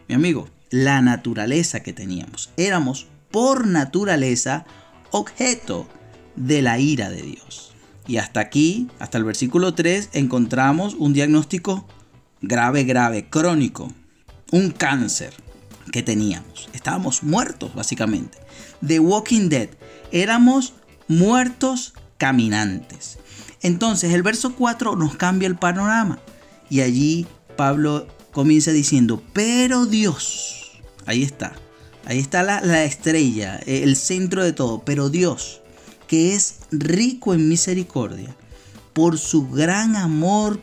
mi 0.07 0.15
amigo, 0.15 0.49
la 0.69 1.01
naturaleza 1.01 1.81
que 1.81 1.93
teníamos. 1.93 2.49
Éramos 2.57 3.07
por 3.31 3.67
naturaleza 3.67 4.65
objeto 5.11 5.87
de 6.35 6.61
la 6.61 6.79
ira 6.79 7.09
de 7.09 7.21
Dios. 7.21 7.73
Y 8.07 8.17
hasta 8.17 8.39
aquí, 8.39 8.87
hasta 8.99 9.17
el 9.17 9.23
versículo 9.23 9.73
3, 9.73 10.09
encontramos 10.13 10.95
un 10.95 11.13
diagnóstico 11.13 11.87
grave, 12.41 12.83
grave, 12.83 13.29
crónico, 13.29 13.91
un 14.51 14.71
cáncer 14.71 15.33
que 15.91 16.03
teníamos. 16.03 16.69
Estábamos 16.73 17.23
muertos, 17.23 17.73
básicamente. 17.73 18.37
The 18.85 18.99
Walking 18.99 19.49
Dead. 19.49 19.69
Éramos 20.11 20.73
muertos 21.07 21.93
caminantes. 22.17 23.17
Entonces 23.61 24.13
el 24.13 24.23
verso 24.23 24.55
4 24.55 24.95
nos 24.95 25.15
cambia 25.15 25.47
el 25.47 25.55
panorama. 25.55 26.19
Y 26.69 26.81
allí 26.81 27.27
Pablo 27.55 28.07
comienza 28.31 28.72
diciendo, 28.72 29.22
pero 29.34 29.86
Dios, 29.86 30.72
ahí 31.05 31.24
está, 31.24 31.53
ahí 32.05 32.19
está 32.19 32.43
la, 32.43 32.62
la, 32.62 32.84
estrella, 32.84 33.60
el 33.65 33.95
centro 33.95 34.43
de 34.43 34.53
todo, 34.53 34.84
pero 34.84 35.10
Dios, 35.10 35.62
que 36.07 36.34
es 36.36 36.60
rico 36.72 37.34
en 37.34 37.48
misericordia, 37.48 38.36
por 38.93 39.17
su 39.17 39.50
gran 39.50 39.95
amor 39.95 40.60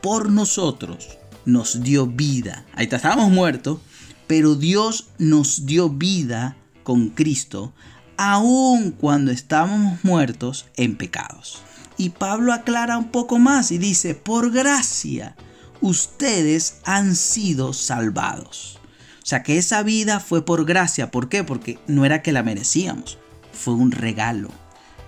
por 0.00 0.30
nosotros, 0.30 1.18
nos 1.44 1.82
dio 1.82 2.06
vida. 2.06 2.64
Ahí 2.74 2.84
está, 2.84 2.96
estábamos 2.96 3.30
muertos, 3.30 3.78
pero 4.26 4.54
Dios 4.54 5.08
nos 5.18 5.66
dio 5.66 5.88
vida 5.88 6.56
con 6.82 7.08
Cristo, 7.08 7.72
aun 8.18 8.90
cuando 8.90 9.30
estábamos 9.30 10.04
muertos 10.04 10.66
en 10.76 10.96
pecados. 10.96 11.62
Y 11.96 12.10
Pablo 12.10 12.52
aclara 12.52 12.98
un 12.98 13.10
poco 13.10 13.38
más 13.38 13.72
y 13.72 13.78
dice, 13.78 14.14
por 14.14 14.50
gracia, 14.52 15.34
ustedes 15.80 16.76
han 16.84 17.16
sido 17.16 17.72
salvados. 17.72 18.78
O 19.22 19.26
sea 19.26 19.42
que 19.42 19.56
esa 19.56 19.82
vida 19.82 20.20
fue 20.20 20.44
por 20.44 20.66
gracia. 20.66 21.10
¿Por 21.10 21.30
qué? 21.30 21.42
Porque 21.44 21.78
no 21.86 22.04
era 22.04 22.20
que 22.20 22.32
la 22.32 22.42
merecíamos, 22.42 23.18
fue 23.52 23.72
un 23.72 23.92
regalo. 23.92 24.50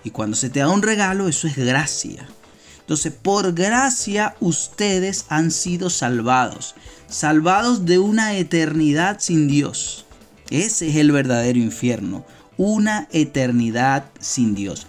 Y 0.05 0.11
cuando 0.11 0.37
se 0.37 0.49
te 0.49 0.61
da 0.61 0.71
un 0.71 0.83
regalo, 0.83 1.29
eso 1.29 1.47
es 1.47 1.57
gracia. 1.57 2.27
Entonces, 2.81 3.13
por 3.13 3.53
gracia 3.53 4.35
ustedes 4.41 5.27
han 5.29 5.51
sido 5.51 5.91
salvados 5.91 6.75
salvados 7.11 7.87
de 7.87 7.99
una 7.99 8.37
eternidad 8.37 9.19
sin 9.21 9.49
Dios. 9.49 10.07
Ese 10.51 10.89
es 10.89 10.97
el 10.97 11.13
verdadero 11.13 11.59
infierno, 11.59 12.25
una 12.61 13.09
eternidad 13.11 14.11
sin 14.21 14.55
Dios. 14.55 14.87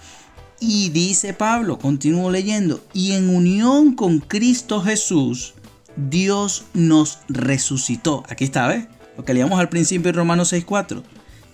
Y 0.59 0.89
dice 0.89 1.33
Pablo, 1.33 1.79
continúo 1.79 2.29
leyendo, 2.29 2.83
y 2.91 3.13
en 3.13 3.29
unión 3.29 3.95
con 3.95 4.19
Cristo 4.19 4.81
Jesús, 4.81 5.53
Dios 5.95 6.65
nos 6.73 7.19
resucitó. 7.29 8.25
Aquí 8.27 8.43
está, 8.43 8.67
¿ves? 8.67 8.87
Lo 9.15 9.23
que 9.23 9.33
leíamos 9.33 9.57
al 9.57 9.69
principio 9.69 10.09
en 10.09 10.15
Romanos 10.17 10.51
6.4, 10.51 11.01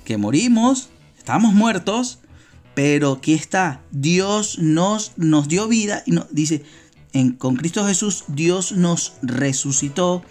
que 0.05 0.17
morimos, 0.17 0.89
estamos 1.19 1.53
muertos, 1.53 2.17
pero 2.74 3.12
aquí 3.12 3.33
está, 3.33 3.83
Dios 3.91 4.57
nos, 4.57 5.12
nos 5.17 5.47
dio 5.47 5.67
vida 5.67 6.01
y 6.07 6.13
nos, 6.13 6.33
dice, 6.33 6.63
en, 7.13 7.33
con 7.33 7.57
Cristo 7.57 7.86
Jesús 7.86 8.24
Dios 8.27 8.71
nos 8.71 9.13
resucitó 9.21 10.24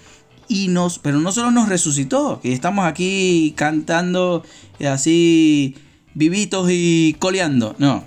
y 0.48 0.68
nos, 0.68 0.98
pero 0.98 1.18
no 1.18 1.32
solo 1.32 1.50
nos 1.50 1.68
resucitó, 1.68 2.40
que 2.40 2.52
estamos 2.52 2.86
aquí 2.86 3.54
cantando 3.56 4.44
así 4.86 5.76
vivitos 6.14 6.68
y 6.70 7.16
coleando, 7.18 7.74
no, 7.78 8.04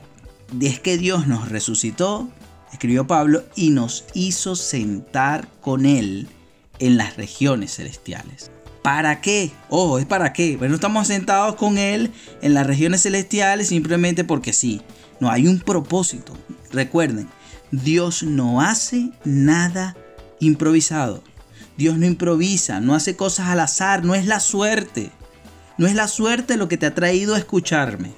es 0.61 0.79
que 0.79 0.97
Dios 0.97 1.27
nos 1.27 1.49
resucitó, 1.49 2.29
escribió 2.71 3.07
Pablo, 3.07 3.43
y 3.55 3.69
nos 3.69 4.05
hizo 4.13 4.55
sentar 4.55 5.47
con 5.61 5.85
Él 5.85 6.27
en 6.79 6.97
las 6.97 7.17
regiones 7.17 7.75
celestiales. 7.75 8.51
¿Para 8.81 9.21
qué? 9.21 9.51
Oh, 9.69 9.99
es 9.99 10.05
para 10.05 10.33
qué. 10.33 10.57
Pero 10.59 10.73
estamos 10.73 11.07
sentados 11.07 11.55
con 11.55 11.77
Él 11.77 12.11
en 12.41 12.53
las 12.53 12.65
regiones 12.65 13.03
celestiales 13.03 13.67
simplemente 13.67 14.23
porque 14.23 14.53
sí. 14.53 14.81
No, 15.19 15.29
hay 15.29 15.47
un 15.47 15.59
propósito. 15.59 16.33
Recuerden, 16.71 17.27
Dios 17.71 18.23
no 18.23 18.61
hace 18.61 19.11
nada 19.25 19.97
improvisado. 20.39 21.23
Dios 21.79 21.97
no 21.97 22.05
improvisa, 22.05 22.81
no 22.81 22.93
hace 22.93 23.15
cosas 23.15 23.47
al 23.47 23.61
azar, 23.61 24.03
no 24.03 24.13
es 24.13 24.25
la 24.25 24.41
suerte. 24.41 25.11
No 25.77 25.87
es 25.87 25.95
la 25.95 26.09
suerte 26.09 26.57
lo 26.57 26.67
que 26.67 26.75
te 26.75 26.85
ha 26.85 26.93
traído 26.93 27.35
a 27.35 27.37
escucharme. 27.37 28.11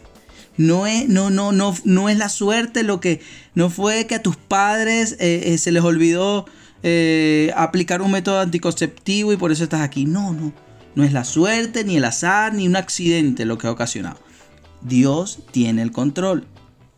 No 0.57 0.87
es, 0.87 1.07
no, 1.07 1.29
no, 1.29 1.51
no, 1.51 1.75
no 1.83 2.09
es 2.09 2.17
la 2.17 2.29
suerte 2.29 2.81
lo 2.81 2.99
que 2.99 3.21
no 3.53 3.69
fue 3.69 4.07
que 4.07 4.15
a 4.15 4.23
tus 4.23 4.35
padres 4.35 5.15
eh, 5.19 5.53
eh, 5.53 5.59
se 5.59 5.71
les 5.71 5.83
olvidó 5.83 6.47
eh, 6.81 7.53
aplicar 7.55 8.01
un 8.01 8.09
método 8.09 8.39
anticonceptivo 8.39 9.31
y 9.31 9.37
por 9.37 9.51
eso 9.51 9.63
estás 9.63 9.81
aquí. 9.81 10.05
No, 10.05 10.33
no. 10.33 10.51
No 10.95 11.03
es 11.03 11.13
la 11.13 11.23
suerte, 11.23 11.83
ni 11.83 11.97
el 11.97 12.05
azar, 12.05 12.55
ni 12.55 12.67
un 12.67 12.75
accidente 12.75 13.45
lo 13.45 13.59
que 13.59 13.67
ha 13.67 13.71
ocasionado. 13.71 14.17
Dios 14.81 15.43
tiene 15.51 15.83
el 15.83 15.91
control 15.91 16.47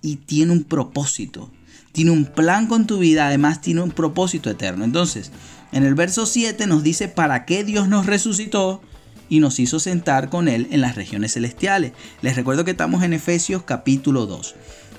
y 0.02 0.16
tiene 0.16 0.54
un 0.54 0.64
propósito. 0.64 1.52
Tiene 1.94 2.12
un 2.12 2.26
plan 2.26 2.68
con 2.68 2.86
tu 2.86 2.98
vida, 2.98 3.28
además 3.28 3.62
tiene 3.62 3.82
un 3.82 3.92
propósito 3.92 4.50
eterno. 4.50 4.84
Entonces, 4.84 5.32
en 5.72 5.84
el 5.84 5.96
verso 5.96 6.26
7 6.26 6.68
nos 6.68 6.84
dice 6.84 7.08
para 7.08 7.46
qué 7.46 7.64
Dios 7.64 7.88
nos 7.88 8.06
resucitó 8.06 8.82
y 9.30 9.40
nos 9.40 9.60
hizo 9.60 9.80
sentar 9.80 10.30
con 10.30 10.48
Él 10.48 10.68
en 10.72 10.82
las 10.82 10.96
regiones 10.96 11.34
celestiales. 11.34 11.94
Les 12.22 12.36
recuerdo 12.36 12.66
que 12.66 12.72
estamos 12.72 13.04
en 13.04 13.14
Efesios 13.14 13.64
capítulo 13.64 14.26
2. 14.26 14.56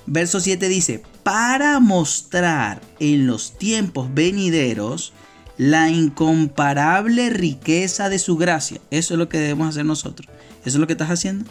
Verso 0.07 0.39
7 0.39 0.67
dice, 0.67 1.03
para 1.23 1.79
mostrar 1.79 2.81
en 2.99 3.27
los 3.27 3.57
tiempos 3.57 4.13
venideros 4.13 5.13
la 5.57 5.89
incomparable 5.89 7.29
riqueza 7.29 8.09
de 8.09 8.19
su 8.19 8.37
gracia. 8.37 8.79
Eso 8.91 9.13
es 9.13 9.17
lo 9.17 9.29
que 9.29 9.39
debemos 9.39 9.69
hacer 9.69 9.85
nosotros. 9.85 10.29
Eso 10.61 10.77
es 10.77 10.79
lo 10.79 10.87
que 10.87 10.93
estás 10.93 11.09
haciendo. 11.09 11.49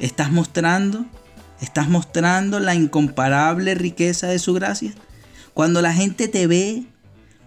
Estás 0.00 0.30
mostrando, 0.32 1.06
estás 1.64 1.88
mostrando 1.88 2.60
la 2.60 2.74
incomparable 2.74 3.74
riqueza 3.74 4.28
de 4.28 4.38
su 4.38 4.54
gracia. 4.54 4.94
Cuando 5.54 5.82
la 5.82 5.92
gente 5.92 6.28
te 6.28 6.46
ve, 6.46 6.84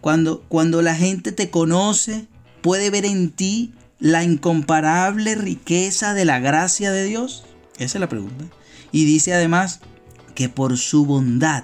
cuando, 0.02 0.42
cuando 0.48 0.82
la 0.82 0.96
gente 0.96 1.32
te 1.32 1.50
conoce, 1.50 2.28
puede 2.62 2.90
ver 2.90 3.06
en 3.06 3.32
ti 3.32 3.74
la 4.00 4.24
incomparable 4.24 5.36
riqueza 5.36 6.14
de 6.14 6.26
la 6.26 6.40
gracia 6.40 6.92
de 6.92 7.06
Dios. 7.06 7.46
Esa 7.78 7.98
es 7.98 8.02
la 8.02 8.10
pregunta. 8.10 8.46
Y 8.92 9.06
dice 9.06 9.34
además 9.34 9.80
que 10.36 10.50
por 10.50 10.78
su 10.78 11.06
bondad 11.06 11.64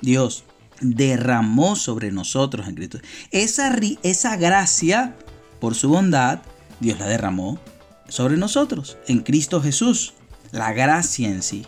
Dios 0.00 0.44
derramó 0.80 1.76
sobre 1.76 2.10
nosotros 2.10 2.68
en 2.68 2.74
Cristo. 2.74 2.98
Esa, 3.30 3.74
esa 4.02 4.36
gracia, 4.36 5.16
por 5.60 5.74
su 5.74 5.88
bondad, 5.88 6.40
Dios 6.80 6.98
la 6.98 7.06
derramó 7.06 7.58
sobre 8.08 8.36
nosotros, 8.36 8.98
en 9.06 9.20
Cristo 9.20 9.62
Jesús. 9.62 10.14
La 10.52 10.72
gracia 10.72 11.28
en 11.28 11.42
sí. 11.42 11.66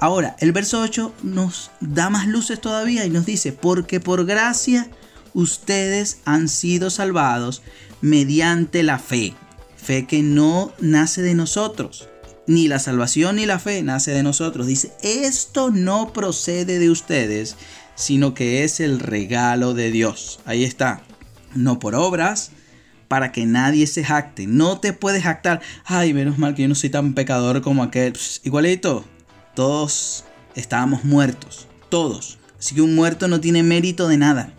Ahora, 0.00 0.34
el 0.40 0.52
verso 0.52 0.80
8 0.80 1.14
nos 1.22 1.70
da 1.80 2.08
más 2.08 2.26
luces 2.26 2.58
todavía 2.58 3.04
y 3.04 3.10
nos 3.10 3.26
dice, 3.26 3.52
porque 3.52 4.00
por 4.00 4.24
gracia 4.24 4.88
ustedes 5.34 6.20
han 6.24 6.48
sido 6.48 6.88
salvados 6.88 7.62
mediante 8.00 8.82
la 8.82 8.98
fe. 8.98 9.34
Fe 9.76 10.06
que 10.06 10.22
no 10.22 10.72
nace 10.80 11.20
de 11.20 11.34
nosotros. 11.34 12.08
Ni 12.46 12.66
la 12.66 12.78
salvación 12.78 13.36
ni 13.36 13.44
la 13.44 13.58
fe 13.58 13.82
nace 13.82 14.12
de 14.12 14.22
nosotros. 14.22 14.66
Dice, 14.66 14.90
esto 15.02 15.70
no 15.70 16.14
procede 16.14 16.78
de 16.78 16.88
ustedes, 16.88 17.56
sino 17.94 18.32
que 18.32 18.64
es 18.64 18.80
el 18.80 19.00
regalo 19.00 19.74
de 19.74 19.90
Dios. 19.90 20.40
Ahí 20.46 20.64
está. 20.64 21.02
No 21.54 21.78
por 21.78 21.94
obras, 21.94 22.52
para 23.06 23.32
que 23.32 23.44
nadie 23.44 23.86
se 23.86 24.02
jacte. 24.02 24.46
No 24.46 24.80
te 24.80 24.94
puedes 24.94 25.24
jactar. 25.24 25.60
Ay, 25.84 26.14
menos 26.14 26.38
mal 26.38 26.54
que 26.54 26.62
yo 26.62 26.68
no 26.68 26.74
soy 26.74 26.88
tan 26.88 27.12
pecador 27.12 27.60
como 27.60 27.82
aquel. 27.82 28.14
igualito. 28.44 29.04
Todos 29.60 30.24
estábamos 30.54 31.04
muertos. 31.04 31.66
Todos. 31.90 32.38
Así 32.58 32.74
que 32.74 32.80
un 32.80 32.94
muerto 32.94 33.28
no 33.28 33.42
tiene 33.42 33.62
mérito 33.62 34.08
de 34.08 34.16
nada. 34.16 34.54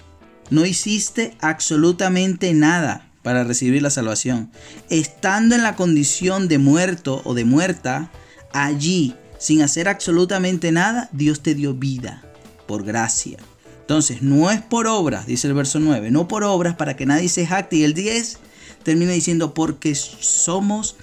No 0.52 0.64
hiciste 0.64 1.36
absolutamente 1.42 2.54
nada 2.54 3.10
para 3.24 3.44
recibir 3.44 3.82
la 3.82 3.90
salvación. 3.90 4.52
Estando 4.92 5.56
en 5.56 5.64
la 5.64 5.76
condición 5.76 6.48
de 6.48 6.60
muerto 6.60 7.24
o 7.26 7.34
de 7.34 7.46
muerta, 7.46 8.12
allí, 8.54 9.16
sin 9.40 9.64
hacer 9.64 9.88
absolutamente 9.88 10.72
nada, 10.72 11.10
Dios 11.14 11.42
te 11.42 11.56
dio 11.56 11.74
vida 11.74 12.22
por 12.68 12.84
gracia. 12.84 13.40
Entonces, 13.80 14.22
no 14.22 14.52
es 14.52 14.62
por 14.62 14.86
obras, 14.86 15.26
dice 15.26 15.48
el 15.48 15.56
verso 15.56 15.80
9, 15.80 16.12
no 16.12 16.28
por 16.28 16.44
obras 16.44 16.76
para 16.76 16.96
que 16.96 17.08
nadie 17.08 17.28
se 17.28 17.48
jacte. 17.48 17.78
Y 17.78 17.86
el 17.86 17.96
10 17.96 18.38
termina 18.84 19.14
diciendo, 19.14 19.56
porque 19.56 19.96
somos 19.96 20.96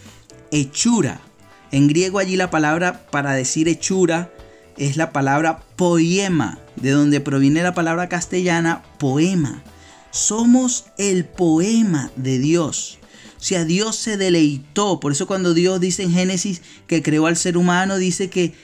hechura. 0.52 1.21
En 1.70 1.88
griego 1.88 2.18
allí 2.18 2.37
la 2.37 2.50
palabra 2.50 3.06
para 3.10 3.32
decir 3.32 3.68
hechura 3.68 4.32
es 4.76 4.96
la 4.96 5.12
palabra 5.12 5.60
poema, 5.76 6.58
de 6.76 6.92
donde 6.92 7.20
proviene 7.20 7.62
la 7.62 7.75
palabra 7.75 8.08
castellana 8.08 8.82
poema. 8.98 9.62
Somos 10.10 10.87
el 10.96 11.25
poema 11.25 12.10
de 12.16 12.38
Dios. 12.38 12.98
O 13.38 13.42
sea, 13.42 13.64
Dios 13.64 13.96
se 13.96 14.16
deleitó. 14.16 14.98
Por 15.00 15.12
eso 15.12 15.26
cuando 15.26 15.54
Dios 15.54 15.80
dice 15.80 16.02
en 16.02 16.12
Génesis 16.12 16.62
que 16.87 17.02
creó 17.02 17.26
al 17.26 17.37
ser 17.37 17.56
humano, 17.56 17.96
dice 17.96 18.30
que 18.30 18.54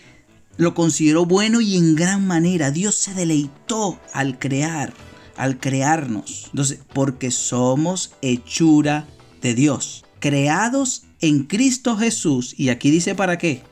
lo 0.56 0.75
consideró 0.75 1.26
bueno 1.26 1.61
y 1.61 1.76
en 1.76 1.94
gran 1.94 2.26
manera. 2.26 2.70
Dios 2.70 2.94
se 2.94 3.14
deleitó 3.14 4.00
al 4.12 4.38
crear, 4.38 4.92
al 5.37 5.58
crearnos. 5.58 6.46
Entonces, 6.46 6.80
porque 6.92 7.30
somos 7.30 8.12
hechura 8.23 9.06
de 9.42 9.54
Dios, 9.54 10.04
creados 10.20 11.04
en 11.25 11.45
Cristo 11.45 11.97
Jesús. 11.97 12.54
Y 12.59 12.68
aquí 12.68 12.90
dice 12.90 13.14
para 13.14 13.38
qué. 13.38 13.62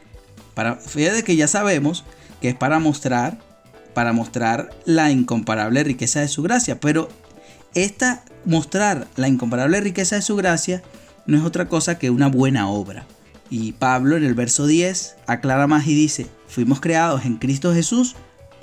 Para, 0.55 0.76
fíjate 0.76 1.22
que 1.22 1.37
ya 1.37 1.46
sabemos 1.46 2.05
que 2.40 2.48
es 2.48 2.55
para 2.55 2.79
mostrar, 2.79 3.38
para 3.94 4.12
mostrar 4.12 4.70
la 4.87 5.11
incomparable 5.11 5.85
riqueza 5.85 6.20
de 6.20 6.29
su 6.29 6.42
gracia. 6.42 6.81
Pero 6.81 7.09
esta 7.74 8.24
mostrar 8.44 9.07
la 9.16 9.29
incomparable 9.29 9.81
riqueza 9.81 10.16
de 10.16 10.22
su 10.22 10.35
gracia 10.35 10.83
no 11.26 11.37
es 11.37 11.44
otra 11.44 11.68
cosa 11.68 11.98
que 11.98 12.11
una 12.11 12.29
buena 12.29 12.68
obra. 12.68 13.07
Y 13.50 13.72
Pablo 13.72 14.16
en 14.16 14.24
el 14.24 14.35
verso 14.35 14.66
10 14.66 15.16
aclara 15.26 15.66
más 15.66 15.87
y 15.87 15.94
dice, 15.94 16.26
fuimos 16.48 16.81
creados 16.81 17.26
en 17.26 17.37
Cristo 17.37 17.74
Jesús 17.74 18.16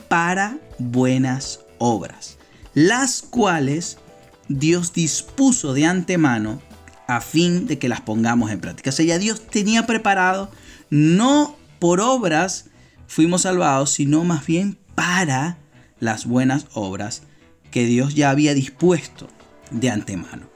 para 0.08 0.58
buenas 0.80 1.60
obras, 1.78 2.40
las 2.74 3.22
cuales 3.22 4.00
Dios 4.48 4.94
dispuso 4.94 5.76
de 5.76 5.86
antemano 5.86 6.60
a 7.10 7.22
fin 7.22 7.65
de 7.65 7.80
que 7.80 7.89
las 7.89 8.02
pongamos 8.02 8.52
en 8.52 8.62
práctica. 8.62 8.91
O 8.91 8.93
sea, 8.93 9.04
ya 9.04 9.17
Dios 9.17 9.48
tenía 9.48 9.88
preparado, 9.88 10.52
no 10.91 11.56
por 11.80 12.02
obras 12.02 12.65
fuimos 13.08 13.41
salvados, 13.41 13.89
sino 13.89 14.24
más 14.24 14.45
bien 14.45 14.78
para 14.93 15.58
las 16.00 16.28
buenas 16.28 16.67
obras 16.74 17.24
que 17.72 17.86
Dios 17.86 18.13
ya 18.13 18.30
había 18.30 18.54
dispuesto 18.54 19.28
de 19.72 19.89
antemano. 19.89 20.48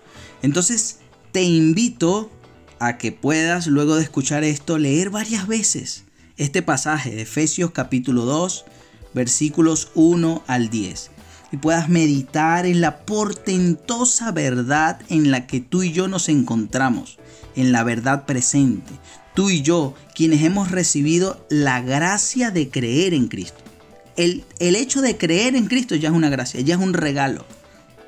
Entonces, 0.43 0.99
te 1.31 1.41
invito 1.41 2.31
a 2.77 2.99
que 2.99 3.11
puedas, 3.11 3.65
luego 3.65 3.95
de 3.95 4.03
escuchar 4.03 4.43
esto, 4.43 4.77
leer 4.77 5.09
varias 5.09 5.47
veces 5.47 6.03
este 6.37 6.61
pasaje 6.61 7.15
de 7.15 7.23
Efesios 7.23 7.71
capítulo 7.71 8.25
2, 8.25 8.65
versículos 9.15 9.89
1 9.95 10.43
al 10.45 10.69
10, 10.69 11.09
y 11.53 11.57
puedas 11.57 11.87
meditar 11.87 12.65
en 12.65 12.81
la 12.81 13.05
portentosa 13.05 14.31
verdad 14.31 14.99
en 15.09 15.29
la 15.29 15.45
que 15.45 15.59
tú 15.59 15.83
y 15.83 15.91
yo 15.91 16.07
nos 16.07 16.27
encontramos, 16.27 17.19
en 17.55 17.71
la 17.71 17.83
verdad 17.83 18.25
presente, 18.25 18.91
tú 19.35 19.51
y 19.51 19.61
yo, 19.61 19.93
quienes 20.15 20.41
hemos 20.41 20.71
recibido 20.71 21.45
la 21.51 21.79
gracia 21.81 22.49
de 22.49 22.69
creer 22.69 23.13
en 23.13 23.27
Cristo. 23.27 23.59
El, 24.15 24.43
el 24.57 24.75
hecho 24.75 25.03
de 25.03 25.15
creer 25.15 25.55
en 25.55 25.67
Cristo 25.67 25.93
ya 25.93 26.09
es 26.09 26.15
una 26.15 26.31
gracia, 26.31 26.59
ya 26.61 26.73
es 26.73 26.81
un 26.81 26.95
regalo. 26.95 27.45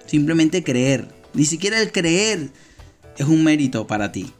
Simplemente 0.08 0.63
creer. 0.63 1.08
Ni 1.36 1.45
siquiera 1.45 1.79
el 1.79 1.91
creer 1.91 2.49
es 3.15 3.27
un 3.27 3.43
mérito 3.43 3.86
para 3.86 4.12
ti. 4.12 4.34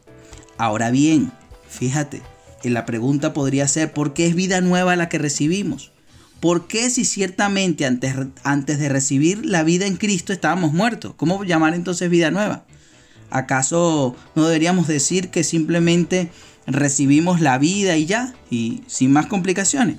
Ahora 0.58 0.90
bien, 0.90 1.30
fíjate, 1.68 2.22
la 2.64 2.84
pregunta 2.84 3.32
podría 3.32 3.68
ser, 3.68 3.92
¿por 3.92 4.14
qué 4.14 4.26
es 4.26 4.34
vida 4.34 4.60
nueva 4.60 4.96
la 4.96 5.08
que 5.08 5.18
recibimos? 5.18 5.92
¿Por 6.40 6.66
qué 6.66 6.90
si 6.90 7.04
ciertamente 7.04 7.86
antes, 7.86 8.14
antes 8.44 8.78
de 8.78 8.88
recibir 8.88 9.46
la 9.46 9.62
vida 9.62 9.86
en 9.86 9.96
Cristo 9.96 10.32
estábamos 10.32 10.72
muertos? 10.72 11.14
¿Cómo 11.16 11.42
llamar 11.44 11.74
entonces 11.74 12.10
vida 12.10 12.30
nueva? 12.30 12.64
¿Acaso 13.30 14.14
no 14.34 14.46
deberíamos 14.46 14.86
decir 14.86 15.30
que 15.30 15.44
simplemente 15.44 16.30
recibimos 16.66 17.40
la 17.40 17.58
vida 17.58 17.96
y 17.96 18.06
ya, 18.06 18.34
y 18.50 18.82
sin 18.86 19.12
más 19.12 19.26
complicaciones? 19.26 19.96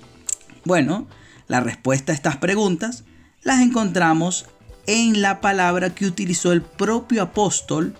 Bueno, 0.63 1.08
la 1.47 1.60
respuesta 1.60 2.12
a 2.12 2.15
estas 2.15 2.38
preguntas 2.38 3.04
las 3.43 3.62
encontramos 3.62 4.45
en 4.86 5.21
la 5.21 5.41
palabra 5.41 5.93
que 5.93 6.06
utilizó 6.06 6.52
el 6.52 6.62
propio 6.62 7.23
apóstol 7.23 7.95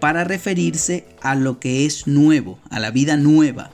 para 0.00 0.24
referirse 0.24 1.06
a 1.20 1.34
lo 1.34 1.60
que 1.60 1.86
es 1.86 2.06
nuevo, 2.06 2.58
a 2.70 2.80
la 2.80 2.90
vida 2.90 3.16
nueva. 3.16 3.70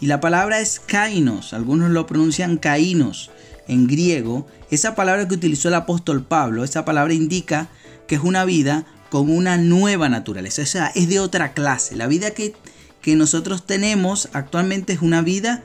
Y 0.00 0.06
la 0.06 0.20
palabra 0.20 0.60
es 0.60 0.80
kainos, 0.80 1.52
algunos 1.52 1.90
lo 1.90 2.06
pronuncian 2.06 2.56
kainos 2.56 3.30
en 3.68 3.86
griego. 3.86 4.46
Esa 4.70 4.94
palabra 4.94 5.28
que 5.28 5.34
utilizó 5.34 5.68
el 5.68 5.74
apóstol 5.74 6.24
Pablo, 6.24 6.64
esa 6.64 6.84
palabra 6.84 7.14
indica 7.14 7.68
que 8.06 8.16
es 8.16 8.22
una 8.22 8.44
vida 8.44 8.86
con 9.10 9.30
una 9.30 9.56
nueva 9.56 10.08
naturaleza, 10.08 10.62
o 10.62 10.66
sea, 10.66 10.88
es 10.94 11.08
de 11.08 11.20
otra 11.20 11.52
clase. 11.52 11.96
La 11.96 12.06
vida 12.06 12.32
que, 12.32 12.54
que 13.00 13.16
nosotros 13.16 13.64
tenemos 13.64 14.28
actualmente 14.32 14.92
es 14.92 15.02
una 15.02 15.22
vida 15.22 15.62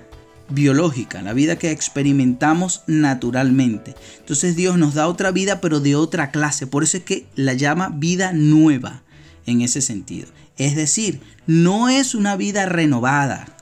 biológica, 0.50 1.22
la 1.22 1.34
vida 1.34 1.58
que 1.58 1.72
experimentamos 1.72 2.84
naturalmente. 2.88 3.96
Entonces 4.20 4.56
Dios 4.56 4.78
nos 4.78 4.94
da 4.94 5.08
otra 5.08 5.32
vida, 5.32 5.62
pero 5.62 5.80
de 5.80 5.96
otra 5.96 6.32
clase. 6.32 6.68
Por 6.68 6.84
eso 6.84 6.98
es 6.98 7.04
que 7.04 7.26
la 7.36 7.54
llama 7.54 7.90
vida 7.90 8.32
nueva 8.34 9.04
en 9.46 9.62
ese 9.62 9.82
sentido. 9.82 10.28
Es 10.58 10.76
decir, 10.76 11.22
no 11.48 11.90
es 11.90 12.14
una 12.16 12.36
vida 12.36 12.66
renovada, 12.66 13.53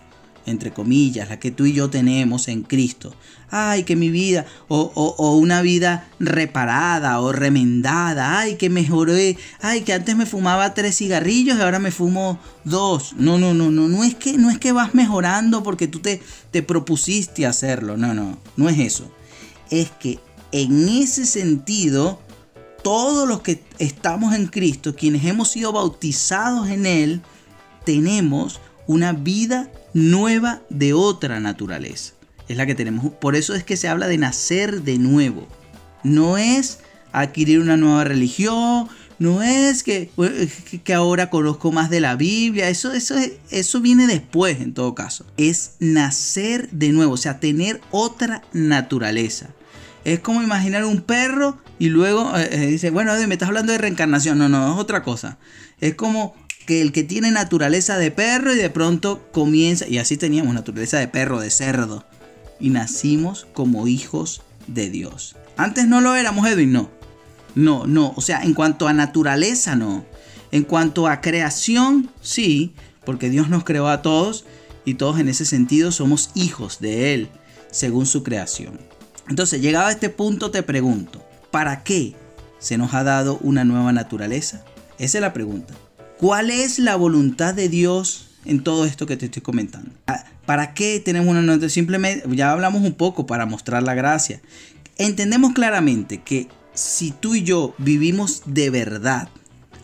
entre 0.45 0.71
comillas, 0.71 1.29
la 1.29 1.39
que 1.39 1.51
tú 1.51 1.65
y 1.65 1.73
yo 1.73 1.89
tenemos 1.89 2.47
en 2.47 2.63
Cristo. 2.63 3.13
Ay, 3.49 3.83
que 3.83 3.95
mi 3.95 4.09
vida, 4.09 4.45
o, 4.67 5.35
una 5.37 5.61
vida 5.61 6.07
reparada 6.19 7.19
o 7.19 7.31
remendada, 7.31 8.39
ay, 8.39 8.55
que 8.55 8.69
mejoré, 8.69 9.37
ay, 9.59 9.81
que 9.81 9.93
antes 9.93 10.15
me 10.15 10.25
fumaba 10.25 10.73
tres 10.73 10.97
cigarrillos 10.97 11.57
y 11.57 11.61
ahora 11.61 11.79
me 11.79 11.91
fumo 11.91 12.39
dos. 12.63 13.13
No, 13.17 13.37
no, 13.37 13.53
no, 13.53 13.69
no, 13.69 13.87
no 13.87 14.03
es 14.03 14.15
que, 14.15 14.37
no 14.37 14.49
es 14.49 14.57
que 14.57 14.71
vas 14.71 14.93
mejorando 14.93 15.63
porque 15.63 15.87
tú 15.87 15.99
te, 15.99 16.21
te 16.51 16.63
propusiste 16.63 17.45
hacerlo, 17.45 17.97
no, 17.97 18.13
no, 18.13 18.37
no 18.55 18.69
es 18.69 18.79
eso. 18.79 19.11
Es 19.69 19.91
que 19.91 20.19
en 20.51 20.87
ese 20.89 21.25
sentido, 21.25 22.19
todos 22.83 23.27
los 23.27 23.41
que 23.41 23.63
estamos 23.79 24.33
en 24.33 24.47
Cristo, 24.47 24.95
quienes 24.95 25.25
hemos 25.25 25.49
sido 25.49 25.71
bautizados 25.71 26.69
en 26.69 26.85
Él, 26.85 27.21
tenemos 27.85 28.59
una 28.87 29.13
vida 29.13 29.69
nueva 29.93 30.61
de 30.69 30.93
otra 30.93 31.39
naturaleza. 31.39 32.13
es 32.47 32.57
la 32.57 32.65
que 32.65 32.75
tenemos. 32.75 33.13
Por 33.13 33.35
eso 33.35 33.55
es 33.55 33.63
que 33.63 33.77
se 33.77 33.87
habla 33.87 34.07
de 34.07 34.17
nacer 34.17 34.81
de 34.81 34.97
nuevo. 34.97 35.47
No 36.03 36.37
es 36.37 36.79
adquirir 37.13 37.59
una 37.59 37.77
nueva 37.77 38.03
religión, 38.03 38.89
no 39.19 39.43
es 39.43 39.83
que, 39.83 40.09
que 40.83 40.93
ahora 40.95 41.29
conozco 41.29 41.71
más 41.71 41.91
de 41.91 41.99
la 41.99 42.15
Biblia, 42.15 42.69
eso, 42.69 42.91
eso, 42.91 43.15
eso 43.51 43.79
viene 43.79 44.07
después 44.07 44.59
en 44.59 44.73
todo 44.73 44.95
caso. 44.95 45.25
Es 45.37 45.75
nacer 45.79 46.69
de 46.71 46.89
nuevo, 46.89 47.13
o 47.13 47.17
sea, 47.17 47.39
tener 47.39 47.79
otra 47.91 48.41
naturaleza. 48.51 49.49
Es 50.03 50.21
como 50.21 50.41
imaginar 50.41 50.85
un 50.85 51.01
perro 51.01 51.59
y 51.77 51.89
luego 51.89 52.35
eh, 52.35 52.49
eh, 52.51 52.65
dice, 52.65 52.89
bueno, 52.89 53.13
me 53.27 53.33
estás 53.33 53.49
hablando 53.49 53.71
de 53.71 53.77
reencarnación. 53.77 54.39
No, 54.39 54.49
no, 54.49 54.73
es 54.73 54.79
otra 54.79 55.03
cosa. 55.03 55.37
Es 55.79 55.93
como 55.93 56.35
que 56.65 56.81
el 56.81 56.91
que 56.91 57.03
tiene 57.03 57.31
naturaleza 57.31 57.97
de 57.97 58.11
perro 58.11 58.53
y 58.53 58.57
de 58.57 58.69
pronto 58.69 59.27
comienza, 59.31 59.87
y 59.87 59.97
así 59.97 60.17
teníamos 60.17 60.53
naturaleza 60.53 60.99
de 60.99 61.07
perro, 61.07 61.39
de 61.39 61.49
cerdo, 61.49 62.05
y 62.59 62.69
nacimos 62.69 63.47
como 63.53 63.87
hijos 63.87 64.41
de 64.67 64.89
Dios. 64.89 65.35
Antes 65.57 65.87
no 65.87 66.01
lo 66.01 66.15
éramos, 66.15 66.47
Edwin, 66.47 66.71
no. 66.71 66.89
No, 67.55 67.85
no, 67.85 68.13
o 68.15 68.21
sea, 68.21 68.43
en 68.43 68.53
cuanto 68.53 68.87
a 68.87 68.93
naturaleza, 68.93 69.75
no. 69.75 70.05
En 70.51 70.63
cuanto 70.63 71.07
a 71.07 71.21
creación, 71.21 72.09
sí, 72.21 72.73
porque 73.05 73.29
Dios 73.29 73.49
nos 73.49 73.63
creó 73.63 73.87
a 73.87 74.01
todos 74.01 74.45
y 74.85 74.95
todos 74.95 75.19
en 75.19 75.27
ese 75.27 75.45
sentido 75.45 75.91
somos 75.91 76.31
hijos 76.33 76.79
de 76.79 77.13
Él, 77.13 77.29
según 77.71 78.05
su 78.05 78.23
creación. 78.23 78.79
Entonces, 79.29 79.61
llegado 79.61 79.87
a 79.87 79.91
este 79.91 80.09
punto, 80.09 80.51
te 80.51 80.63
pregunto, 80.63 81.23
¿para 81.51 81.83
qué 81.83 82.15
se 82.59 82.77
nos 82.77 82.93
ha 82.93 83.03
dado 83.03 83.37
una 83.41 83.63
nueva 83.63 83.91
naturaleza? 83.91 84.63
Esa 84.97 85.17
es 85.17 85.21
la 85.21 85.33
pregunta. 85.33 85.73
¿Cuál 86.21 86.51
es 86.51 86.77
la 86.77 86.95
voluntad 86.97 87.55
de 87.55 87.67
Dios 87.67 88.27
en 88.45 88.63
todo 88.63 88.85
esto 88.85 89.07
que 89.07 89.17
te 89.17 89.25
estoy 89.25 89.41
comentando? 89.41 89.89
¿Para 90.45 90.75
qué 90.75 91.01
tenemos 91.03 91.29
una 91.29 91.41
nueva 91.41 91.67
Simplemente, 91.67 92.29
ya 92.35 92.51
hablamos 92.51 92.83
un 92.83 92.93
poco 92.93 93.25
para 93.25 93.47
mostrar 93.47 93.81
la 93.81 93.95
gracia. 93.95 94.39
Entendemos 94.99 95.53
claramente 95.53 96.21
que 96.21 96.47
si 96.75 97.09
tú 97.09 97.33
y 97.33 97.41
yo 97.41 97.73
vivimos 97.79 98.43
de 98.45 98.69
verdad, 98.69 99.29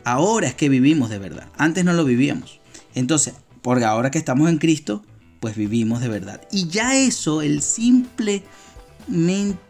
ahora 0.04 0.48
es 0.48 0.54
que 0.54 0.70
vivimos 0.70 1.10
de 1.10 1.18
verdad, 1.18 1.48
antes 1.58 1.84
no 1.84 1.94
lo 1.94 2.06
vivíamos. 2.06 2.60
Entonces, 2.94 3.34
porque 3.64 3.86
ahora 3.86 4.12
que 4.12 4.20
estamos 4.20 4.48
en 4.48 4.60
Cristo, 4.60 5.04
pues 5.40 5.56
vivimos 5.56 6.02
de 6.02 6.10
verdad. 6.10 6.40
Y 6.52 6.68
ya 6.68 6.96
eso, 7.00 7.42
el 7.42 7.64
simplemente, 7.64 8.44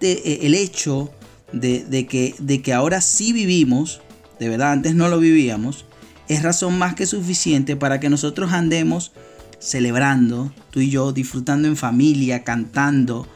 eh, 0.02 0.40
el 0.42 0.54
hecho 0.54 1.14
de, 1.54 2.08
que, 2.10 2.36
de 2.40 2.62
que 2.62 2.74
ahora 2.74 3.00
sí 3.00 3.32
vivimos, 3.32 4.02
de 4.38 4.50
verdad, 4.50 4.74
antes 4.74 4.96
no 4.96 5.08
lo 5.08 5.18
vivíamos, 5.18 5.86
es 6.28 6.44
razón 6.44 6.78
más 6.78 6.96
que 6.96 7.06
suficiente 7.06 7.76
para 7.76 8.00
que 8.00 8.10
nosotros 8.10 8.52
andemos 8.52 9.12
celebrando, 9.60 10.54
tú 10.72 10.82
y 10.82 10.90
yo, 10.90 11.12
disfrutando 11.12 11.68
en 11.68 11.78
familia, 11.78 12.44
cantando, 12.44 13.28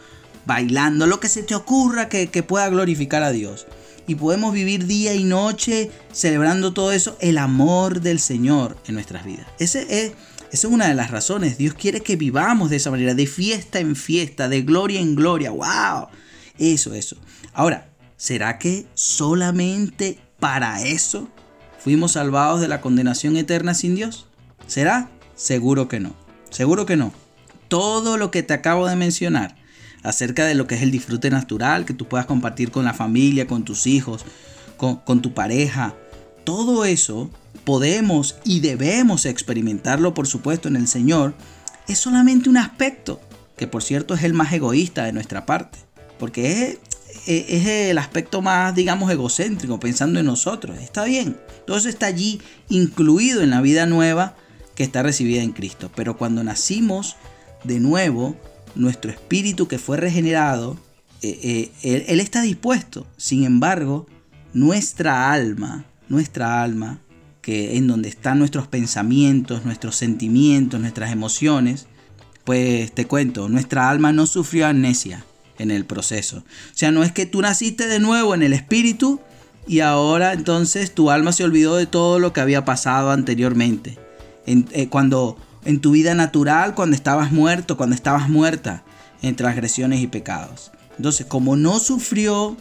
bailando, 0.46 1.08
lo 1.08 1.20
que 1.20 1.30
se 1.30 1.44
te 1.44 1.56
ocurra 1.56 2.10
que, 2.10 2.44
pueda 2.44 2.70
glorificar 2.70 3.24
a 3.24 3.32
Dios. 3.32 3.68
Y 4.08 4.16
podemos 4.16 4.54
vivir 4.54 4.88
día 4.88 5.14
y 5.14 5.24
noche 5.24 5.92
celebrando 6.12 6.74
todo 6.74 6.92
eso, 6.92 7.16
el 7.22 7.38
amor 7.38 8.02
del 8.02 8.20
Señor 8.20 8.78
en 8.88 8.96
nuestras 8.96 9.26
vidas. 9.26 9.48
Ese 9.60 9.82
es, 9.90 10.14
esa 10.52 10.68
es 10.68 10.74
una 10.74 10.88
de 10.88 10.96
las 10.96 11.12
razones. 11.12 11.58
Dios 11.58 11.76
quiere 11.76 12.02
que 12.02 12.16
vivamos 12.16 12.70
de 12.70 12.78
esa 12.78 12.92
manera, 12.92 13.14
de 13.14 13.28
fiesta 13.28 13.80
en 13.80 13.96
fiesta, 13.96 14.50
de 14.50 14.64
gloria 14.64 15.00
en 15.00 15.16
gloria. 15.16 15.52
¡Wow! 15.52 16.08
Eso, 16.58 16.94
eso. 16.94 17.16
Ahora, 17.54 17.90
¿será 18.18 18.58
que 18.58 18.86
solamente 18.96 20.20
para 20.40 20.84
eso 20.84 21.30
fuimos 21.84 22.14
salvados 22.14 22.62
de 22.62 22.68
la 22.68 22.82
condenación 22.82 23.38
eterna 23.38 23.74
sin 23.74 23.96
Dios? 23.96 24.28
¿Será? 24.68 25.10
Seguro 25.36 25.88
que 25.88 26.00
no. 26.00 26.14
Seguro 26.50 26.86
que 26.86 26.98
no. 26.98 27.14
Todo 27.68 28.18
lo 28.18 28.32
que 28.32 28.44
te 28.44 28.54
acabo 28.54 28.88
de 28.88 28.96
mencionar 28.96 29.56
acerca 30.04 30.46
de 30.46 30.56
lo 30.56 30.68
que 30.68 30.76
es 30.76 30.82
el 30.82 30.92
disfrute 30.92 31.30
natural 31.30 31.86
que 31.86 31.94
tú 31.94 32.08
puedas 32.08 32.26
compartir 32.26 32.72
con 32.72 32.86
la 32.86 32.94
familia, 32.94 33.48
con 33.48 33.64
tus 33.64 33.88
hijos, 33.88 34.26
con, 34.78 35.22
tu 35.22 35.34
pareja. 35.34 35.96
Todo 36.44 36.86
eso 36.86 37.30
podemos 37.64 38.36
y 38.44 38.60
debemos 38.60 39.26
experimentarlo, 39.26 40.14
por 40.14 40.28
supuesto, 40.28 40.68
en 40.68 40.76
el 40.76 40.88
Señor. 40.88 41.36
Es 41.88 42.00
solamente 42.00 42.50
un 42.50 42.58
aspecto, 42.58 43.22
que 43.58 43.68
por 43.68 43.84
cierto 43.84 44.14
es 44.14 44.24
el 44.24 44.34
más 44.34 44.52
egoísta 44.54 45.04
de 45.04 45.14
nuestra 45.14 45.46
parte, 45.46 45.78
porque 46.18 46.80
es, 47.26 47.46
es 47.50 47.68
el 47.68 47.98
aspecto 47.98 48.42
más, 48.42 48.76
digamos, 48.76 49.12
egocéntrico, 49.12 49.80
pensando 49.80 50.20
en 50.20 50.26
nosotros. 50.26 50.78
Está 50.80 51.04
bien, 51.06 51.38
todo 51.66 51.78
eso 51.78 51.90
está 51.90 52.08
allí 52.08 52.42
incluido 52.70 53.42
en 53.42 53.50
la 53.50 53.62
vida 53.62 53.86
nueva 53.86 54.36
que 54.76 54.84
está 54.84 55.04
recibida 55.04 55.42
en 55.42 55.52
Cristo. 55.52 55.92
Pero 55.96 56.18
cuando 56.18 56.44
nacimos 56.44 57.16
de 57.64 57.80
nuevo, 57.80 58.36
nuestro 58.76 59.12
espíritu 59.12 59.68
que 59.68 59.80
fue 59.80 59.98
regenerado, 59.98 60.78
eh, 61.22 61.72
eh, 61.84 62.06
él, 62.08 62.20
está 62.20 62.42
dispuesto. 62.42 63.06
Sin 63.18 63.44
embargo, 63.44 64.08
nuestra 64.54 65.32
alma, 65.32 65.86
nuestra 66.10 66.64
alma, 66.64 67.00
que 67.42 67.78
en 67.78 67.88
donde 67.88 68.10
están 68.10 68.40
nuestros 68.40 68.68
pensamientos, 68.68 69.66
nuestros 69.66 69.96
sentimientos, 69.96 70.80
nuestras 70.80 71.12
emociones, 71.12 71.88
pues 72.44 72.92
te 72.92 73.06
cuento, 73.06 73.50
nuestra 73.50 73.90
alma 73.90 74.14
no 74.14 74.26
sufrió 74.26 74.68
amnesia 74.68 75.26
en 75.62 75.72
el 75.72 75.86
proceso. 75.86 76.38
O 76.38 76.74
sea, 76.74 76.92
no 76.92 77.04
es 77.04 77.12
que 77.12 77.26
tú 77.26 77.42
naciste 77.42 77.88
de 77.88 78.00
nuevo 78.00 78.34
en 78.34 78.44
el 78.44 78.54
espíritu 78.54 79.20
y 79.68 79.80
ahora 79.80 80.34
entonces 80.34 80.94
tu 80.94 81.12
alma 81.12 81.32
se 81.32 81.44
olvidó 81.44 81.76
de 81.76 81.86
todo 81.86 82.20
lo 82.20 82.34
que 82.34 82.42
había 82.42 82.66
pasado 82.66 83.12
anteriormente. 83.12 83.98
Eh, 84.46 84.88
cuando 84.90 85.38
en 85.66 85.80
tu 85.80 85.92
vida 85.92 86.16
natural 86.16 86.74
cuando 86.74 86.96
estabas 86.96 87.32
muerto, 87.32 87.78
cuando 87.78 87.96
estabas 87.96 88.28
muerta 88.28 88.84
en 89.22 89.36
transgresiones 89.36 90.02
y 90.02 90.08
pecados. 90.08 90.72
Entonces, 90.98 91.26
como 91.26 91.56
no 91.56 91.80
sufrió 91.80 92.58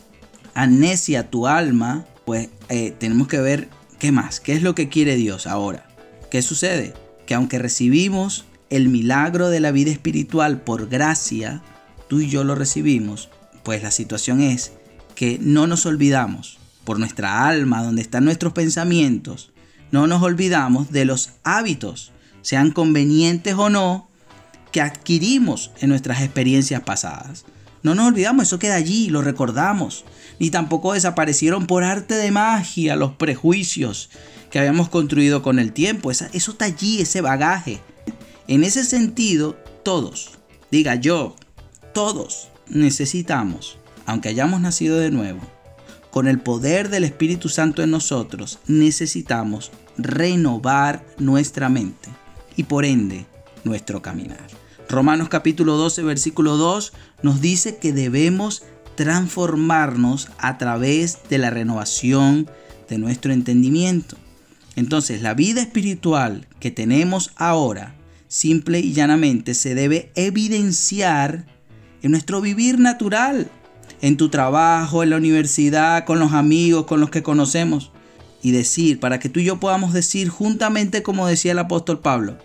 amnesia 0.55 1.31
tu 1.31 1.47
alma, 1.47 2.05
pues 2.25 2.49
eh, 2.69 2.95
tenemos 2.99 3.29
que 3.29 3.41
ver 3.41 3.69
qué 3.99 4.13
más, 4.13 4.41
qué 4.41 4.53
es 4.53 4.63
lo 4.63 4.75
que 4.75 4.89
quiere 4.89 5.17
Dios 5.17 5.47
ahora. 5.47 5.87
¿Qué 6.31 6.43
sucede? 6.43 6.95
Que 7.27 7.35
aunque 7.35 7.59
recibimos 7.59 8.45
el 8.69 8.89
milagro 8.89 9.49
de 9.49 9.61
la 9.61 9.73
vida 9.73 9.91
espiritual 9.91 10.61
por 10.61 10.89
gracia, 10.89 11.63
tú 12.11 12.21
y 12.21 12.29
yo 12.29 12.43
lo 12.43 12.57
recibimos, 12.57 13.29
pues 13.63 13.85
la 13.85 13.93
situación 13.93 14.41
es 14.41 14.73
que 15.15 15.39
no 15.41 15.69
nos 15.69 15.87
olvidamos 15.87 16.59
por 16.83 16.99
nuestra 16.99 17.47
alma, 17.47 17.85
donde 17.85 18.03
están 18.03 18.25
nuestros 18.25 18.53
pensamientos, 18.53 19.53
no 19.93 20.09
nos 20.09 20.21
olvidamos 20.21 20.91
de 20.91 21.05
los 21.05 21.31
hábitos 21.45 22.11
sean 22.43 22.73
convenientes 22.73 23.55
o 23.55 23.71
no, 23.71 24.09
que 24.73 24.81
adquirimos 24.81 25.71
en 25.79 25.91
nuestras 25.91 26.21
experiencias 26.23 26.83
pasadas. 26.83 27.45
No 27.85 27.95
nos 27.95 28.09
olvidamos, 28.09 28.49
eso 28.49 28.59
queda 28.59 28.75
allí, 28.75 29.09
lo 29.09 29.23
recordamos. 29.23 30.05
Ni 30.41 30.51
tampoco 30.51 30.95
desaparecieron 30.95 31.69
por 31.69 31.85
arte 31.85 32.15
de 32.15 32.33
magia 32.33 32.97
los 32.97 33.13
prejuicios 33.13 34.11
que 34.51 34.59
habíamos 34.59 34.89
construido 34.89 35.43
con 35.43 35.61
el 35.61 35.73
tiempo. 35.73 36.11
eso 36.11 36.29
está 36.33 36.65
allí, 36.65 37.01
ese 37.01 37.21
bagaje. 37.21 37.81
En 38.49 38.65
ese 38.65 38.85
sentido, 38.85 39.57
todos, 39.85 40.33
diga 40.73 40.97
yo, 40.97 41.37
todos 41.93 42.49
necesitamos, 42.69 43.79
aunque 44.07 44.29
hayamos 44.29 44.61
nacido 44.61 44.99
de 44.99 45.11
nuevo, 45.11 45.41
con 46.11 46.27
el 46.27 46.41
poder 46.41 46.89
del 46.89 47.05
Espíritu 47.05 47.49
Santo 47.49 47.83
en 47.83 47.91
nosotros, 47.91 48.59
necesitamos 48.67 49.71
renovar 49.97 51.05
nuestra 51.19 51.69
mente 51.69 52.09
y 52.57 52.65
por 52.65 52.85
ende 52.85 53.27
nuestro 53.65 54.03
caminar. 54.03 54.47
Romanos 54.89 55.29
capítulo 55.29 55.77
12 55.77 56.03
versículo 56.03 56.57
2 56.57 56.93
nos 57.23 57.41
dice 57.41 57.79
que 57.79 57.93
debemos 57.93 58.65
transformarnos 58.97 60.29
a 60.39 60.59
través 60.59 61.21
de 61.29 61.39
la 61.39 61.51
renovación 61.51 62.51
de 62.89 62.99
nuestro 62.99 63.33
entendimiento. 63.33 64.17
Entonces 64.75 65.23
la 65.23 65.35
vida 65.35 65.61
espiritual 65.61 66.49
que 66.59 66.73
tenemos 66.73 67.31
ahora, 67.37 67.95
simple 68.27 68.81
y 68.81 68.93
llanamente, 68.93 69.55
se 69.55 69.77
debe 69.77 70.11
evidenciar 70.17 71.47
en 72.03 72.11
nuestro 72.11 72.41
vivir 72.41 72.79
natural, 72.79 73.51
en 74.01 74.17
tu 74.17 74.29
trabajo, 74.29 75.03
en 75.03 75.11
la 75.11 75.17
universidad, 75.17 76.05
con 76.05 76.19
los 76.19 76.33
amigos, 76.33 76.87
con 76.87 77.01
los 77.01 77.11
que 77.11 77.23
conocemos. 77.23 77.91
Y 78.43 78.53
decir, 78.53 79.01
para 79.01 79.19
que 79.19 79.29
tú 79.29 79.41
y 79.41 79.45
yo 79.45 79.61
podamos 79.61 79.93
decir 79.93 80.31
juntamente 80.31 81.03
como 81.03 81.27
decía 81.27 81.53
el 81.53 81.59
apóstol 81.59 81.99
Pablo, 81.99 82.39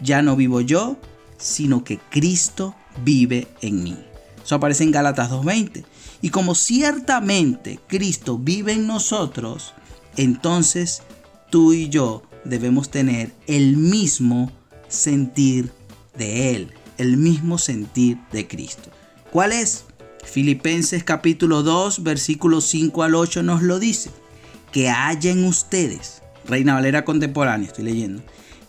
ya 0.00 0.20
no 0.20 0.36
vivo 0.36 0.60
yo, 0.60 0.98
sino 1.38 1.84
que 1.84 1.98
Cristo 2.10 2.74
vive 3.04 3.46
en 3.62 3.82
mí. 3.82 3.96
Eso 4.44 4.56
aparece 4.56 4.84
en 4.84 4.90
Gálatas 4.90 5.30
2.20. 5.30 5.84
Y 6.20 6.30
como 6.30 6.54
ciertamente 6.54 7.78
Cristo 7.86 8.38
vive 8.38 8.72
en 8.72 8.86
nosotros, 8.86 9.72
entonces 10.16 11.02
tú 11.50 11.72
y 11.72 11.88
yo 11.88 12.22
debemos 12.44 12.90
tener 12.90 13.32
el 13.46 13.76
mismo 13.76 14.50
sentir 14.88 15.70
de 16.16 16.54
Él, 16.54 16.72
el 16.98 17.16
mismo 17.16 17.58
sentir 17.58 18.18
de 18.32 18.48
Cristo. 18.48 18.90
¿Cuál 19.30 19.52
es? 19.52 19.84
Filipenses 20.24 21.04
capítulo 21.04 21.62
2, 21.62 22.02
versículos 22.02 22.64
5 22.64 23.02
al 23.02 23.14
8 23.14 23.42
nos 23.42 23.62
lo 23.62 23.78
dice. 23.78 24.10
Que 24.72 24.88
haya 24.88 25.30
en 25.30 25.44
ustedes, 25.44 26.22
Reina 26.46 26.72
Valera 26.72 27.04
contemporánea, 27.04 27.68
estoy 27.68 27.84
leyendo, 27.84 28.22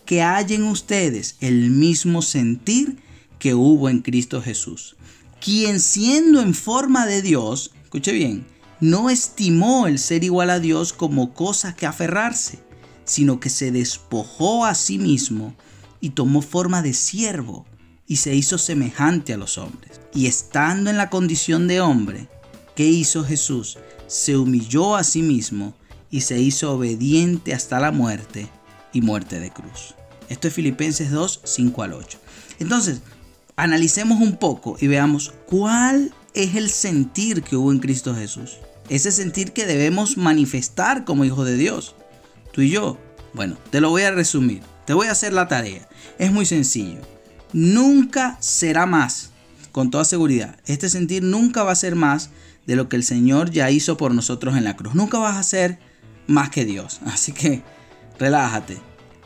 que 0.05 0.21
haya 0.21 0.55
en 0.55 0.63
ustedes 0.63 1.37
el 1.39 1.69
mismo 1.69 2.21
sentir 2.21 2.97
que 3.37 3.53
hubo 3.53 3.87
en 3.87 3.99
Cristo 4.01 4.41
Jesús. 4.41 4.97
quien 5.39 5.79
siendo 5.79 6.41
en 6.41 6.53
forma 6.53 7.05
de 7.05 7.21
Dios, 7.21 7.71
escuche 7.85 8.11
bien, 8.11 8.45
no 8.81 9.09
estimó 9.09 9.87
el 9.87 9.97
ser 9.97 10.25
igual 10.25 10.49
a 10.49 10.59
Dios 10.59 10.91
como 10.91 11.33
cosa 11.33 11.73
que 11.73 11.85
aferrarse, 11.85 12.59
sino 13.05 13.39
que 13.39 13.49
se 13.49 13.71
despojó 13.71 14.65
a 14.65 14.75
sí 14.75 14.97
mismo 14.97 15.55
y 16.01 16.09
tomó 16.09 16.41
forma 16.41 16.81
de 16.81 16.93
siervo 16.93 17.65
y 18.09 18.17
se 18.17 18.35
hizo 18.35 18.57
semejante 18.57 19.33
a 19.33 19.37
los 19.37 19.57
hombres. 19.59 20.01
Y 20.13 20.25
estando 20.25 20.89
en 20.89 20.97
la 20.97 21.11
condición 21.11 21.67
de 21.67 21.79
hombre, 21.79 22.27
¿qué 22.75 22.85
hizo 22.85 23.23
Jesús? 23.23 23.77
Se 24.07 24.35
humilló 24.35 24.95
a 24.95 25.03
sí 25.03 25.21
mismo 25.21 25.75
y 26.09 26.21
se 26.21 26.41
hizo 26.41 26.73
obediente 26.73 27.53
hasta 27.53 27.79
la 27.79 27.91
muerte 27.91 28.49
y 28.91 29.01
muerte 29.01 29.39
de 29.39 29.51
cruz. 29.51 29.93
Esto 30.27 30.47
es 30.47 30.53
Filipenses 30.55 31.11
2, 31.11 31.41
5 31.43 31.83
al 31.83 31.93
8. 31.93 32.17
Entonces, 32.57 33.01
analicemos 33.55 34.19
un 34.19 34.37
poco 34.37 34.75
y 34.81 34.87
veamos 34.87 35.31
cuál 35.45 36.11
es 36.33 36.55
el 36.55 36.71
sentir 36.71 37.43
que 37.43 37.57
hubo 37.57 37.71
en 37.71 37.77
Cristo 37.77 38.15
Jesús. 38.15 38.57
Ese 38.89 39.11
sentir 39.11 39.53
que 39.53 39.67
debemos 39.67 40.17
manifestar 40.17 41.05
como 41.05 41.25
hijos 41.25 41.45
de 41.45 41.57
Dios. 41.57 41.95
Tú 42.53 42.61
y 42.61 42.71
yo. 42.71 42.97
Bueno, 43.35 43.55
te 43.69 43.81
lo 43.81 43.91
voy 43.91 44.01
a 44.01 44.11
resumir. 44.11 44.63
Te 44.87 44.93
voy 44.93 45.05
a 45.05 45.11
hacer 45.11 45.31
la 45.31 45.47
tarea. 45.47 45.87
Es 46.17 46.31
muy 46.31 46.47
sencillo. 46.47 47.01
Nunca 47.53 48.37
será 48.39 48.85
más, 48.85 49.31
con 49.71 49.91
toda 49.91 50.05
seguridad. 50.05 50.57
Este 50.65 50.89
sentir 50.89 51.23
nunca 51.23 51.63
va 51.63 51.71
a 51.71 51.75
ser 51.75 51.95
más 51.95 52.29
de 52.65 52.75
lo 52.75 52.89
que 52.89 52.95
el 52.95 53.03
Señor 53.03 53.49
ya 53.49 53.71
hizo 53.71 53.97
por 53.97 54.13
nosotros 54.13 54.55
en 54.55 54.63
la 54.63 54.75
cruz. 54.75 54.93
Nunca 54.93 55.17
vas 55.17 55.37
a 55.37 55.43
ser 55.43 55.79
más 56.27 56.49
que 56.49 56.65
Dios. 56.65 57.01
Así 57.05 57.31
que 57.31 57.63
relájate. 58.19 58.77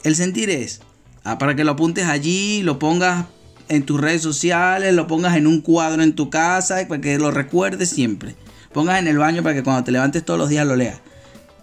El 0.04 0.16
sentir 0.16 0.50
es, 0.50 0.82
ah, 1.24 1.38
para 1.38 1.56
que 1.56 1.64
lo 1.64 1.72
apuntes 1.72 2.06
allí, 2.06 2.62
lo 2.64 2.80
pongas 2.80 3.26
en 3.70 3.84
tus 3.84 4.00
redes 4.00 4.22
sociales, 4.22 4.94
lo 4.94 5.08
pongas 5.08 5.36
en 5.36 5.48
un 5.48 5.62
cuadro 5.62 6.04
en 6.04 6.14
tu 6.14 6.30
casa, 6.30 6.86
para 6.88 7.02
que 7.02 7.18
lo 7.18 7.32
recuerdes 7.32 7.90
siempre. 7.90 8.36
Pongas 8.74 9.00
en 9.00 9.08
el 9.08 9.18
baño 9.18 9.44
para 9.44 9.56
que 9.56 9.64
cuando 9.64 9.84
te 9.84 9.92
levantes 9.92 10.26
todos 10.26 10.40
los 10.40 10.50
días 10.50 10.66
lo 10.66 10.76
leas. 10.76 11.00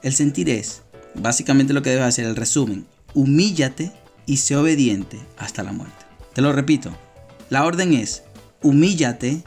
El 0.03 0.15
sentir 0.15 0.49
es, 0.49 0.83
básicamente 1.15 1.73
lo 1.73 1.83
que 1.83 1.91
debes 1.91 2.07
hacer, 2.07 2.25
el 2.25 2.37
resumen. 2.37 2.87
Humíllate 3.15 3.93
y 4.27 4.39
sé 4.39 4.57
obediente 4.57 5.19
hasta 5.37 5.63
la 5.63 5.73
muerte. 5.73 6.00
Te 6.35 6.43
lo 6.43 6.53
repito. 6.53 6.91
La 7.49 7.65
orden 7.65 7.95
es, 7.95 8.23
humíllate 8.63 9.43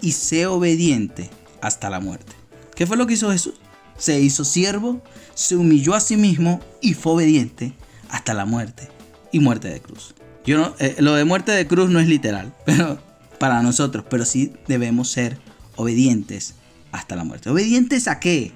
y 0.00 0.12
sé 0.12 0.46
obediente 0.46 1.30
hasta 1.60 1.90
la 1.90 2.00
muerte. 2.00 2.32
¿Qué 2.74 2.86
fue 2.86 2.96
lo 2.96 3.06
que 3.06 3.14
hizo 3.14 3.32
Jesús? 3.32 3.54
Se 3.96 4.20
hizo 4.20 4.44
siervo, 4.44 5.02
se 5.34 5.56
humilló 5.56 5.94
a 5.94 6.00
sí 6.00 6.16
mismo 6.16 6.60
y 6.80 6.94
fue 6.94 7.14
obediente 7.14 7.74
hasta 8.08 8.34
la 8.34 8.44
muerte 8.44 8.88
y 9.32 9.40
muerte 9.40 9.68
de 9.68 9.80
cruz. 9.80 10.14
Yo 10.44 10.74
eh, 10.78 10.96
lo 11.00 11.14
de 11.14 11.24
muerte 11.24 11.52
de 11.52 11.66
cruz 11.66 11.90
no 11.90 11.98
es 11.98 12.06
literal, 12.06 12.54
pero 12.64 12.98
para 13.38 13.62
nosotros, 13.62 14.04
pero 14.08 14.24
sí 14.24 14.52
debemos 14.66 15.10
ser 15.10 15.38
obedientes 15.76 16.54
hasta 16.92 17.16
la 17.16 17.24
muerte. 17.24 17.50
¿Obedientes 17.50 18.08
a 18.08 18.20
qué? 18.20 18.52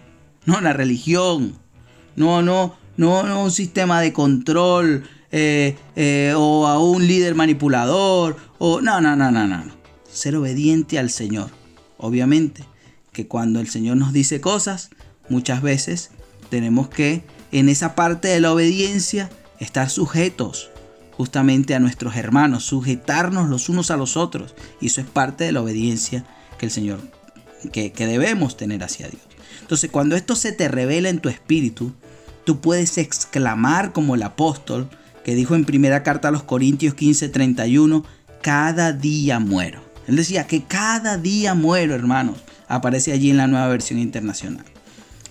No 0.47 0.57
a 0.57 0.61
la 0.61 0.73
religión, 0.73 1.59
no, 2.17 2.43
no, 2.43 2.77
no, 2.97 3.23
no 3.25 3.43
un 3.45 3.51
sistema 3.51 4.01
de 4.01 4.13
control 4.13 5.05
eh, 5.33 5.77
eh, 5.97 6.35
o 6.37 6.67
a 6.67 6.79
un 6.79 7.07
líder 7.07 7.35
manipulador, 7.35 8.37
o 8.59 8.81
no, 8.81 9.01
no, 9.01 9.17
no, 9.17 9.31
no, 9.31 9.47
no. 9.47 9.65
Ser 10.13 10.37
obediente 10.37 10.99
al 10.99 11.11
Señor. 11.11 11.51
Obviamente 11.97 12.65
que 13.13 13.27
cuando 13.27 13.61
el 13.61 13.69
Señor 13.69 13.97
nos 13.97 14.13
dice 14.13 14.41
cosas, 14.41 14.91
muchas 15.29 15.63
veces 15.63 16.11
tenemos 16.51 16.89
que 16.89 17.25
en 17.51 17.69
esa 17.69 17.95
parte 17.95 18.29
de 18.29 18.41
la 18.41 18.53
obediencia 18.53 19.31
estar 19.59 19.89
sujetos 19.89 20.71
justamente 21.17 21.75
a 21.75 21.79
nuestros 21.79 22.17
hermanos, 22.17 22.65
sujetarnos 22.65 23.49
los 23.49 23.69
unos 23.69 23.91
a 23.91 23.97
los 23.97 24.17
otros. 24.17 24.55
Y 24.81 24.87
eso 24.87 25.01
es 25.01 25.07
parte 25.07 25.45
de 25.45 25.53
la 25.53 25.63
obediencia 25.63 26.25
que 26.59 26.67
el 26.67 26.73
Señor, 26.73 27.01
que, 27.73 27.93
que 27.93 28.07
debemos 28.07 28.57
tener 28.57 28.83
hacia 28.83 29.09
Dios. 29.09 29.23
Entonces 29.61 29.91
cuando 29.91 30.17
esto 30.17 30.37
se 30.37 30.53
te 30.53 30.69
revela 30.69 31.09
en 31.09 31.21
tu 31.21 31.29
espíritu, 31.29 31.93
tú 32.45 32.61
puedes 32.61 32.99
exclamar 32.99 33.93
como 33.93 34.15
el 34.15 34.23
apóstol 34.23 34.91
que 35.25 35.35
dijo 35.35 35.55
en 35.55 35.65
primera 35.65 36.03
carta 36.03 36.29
a 36.29 36.31
los 36.33 36.43
Corintios 36.43 36.95
15:31, 36.95 38.05
cada 38.43 38.93
día 38.93 39.39
muero. 39.39 39.83
Él 40.07 40.17
decía 40.17 40.47
que 40.47 40.65
cada 40.65 41.17
día 41.17 41.55
muero, 41.55 41.95
hermanos. 41.95 42.39
Aparece 42.69 43.13
allí 43.13 43.31
en 43.31 43.37
la 43.37 43.47
nueva 43.47 43.69
versión 43.69 43.99
internacional. 43.99 44.65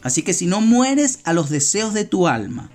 Así 0.04 0.22
que 0.22 0.34
si 0.34 0.46
no 0.46 0.62
mueres 0.62 1.20
a 1.24 1.34
los 1.34 1.50
deseos 1.50 1.94
de 1.94 2.06
tu 2.06 2.28
alma, 2.28 2.70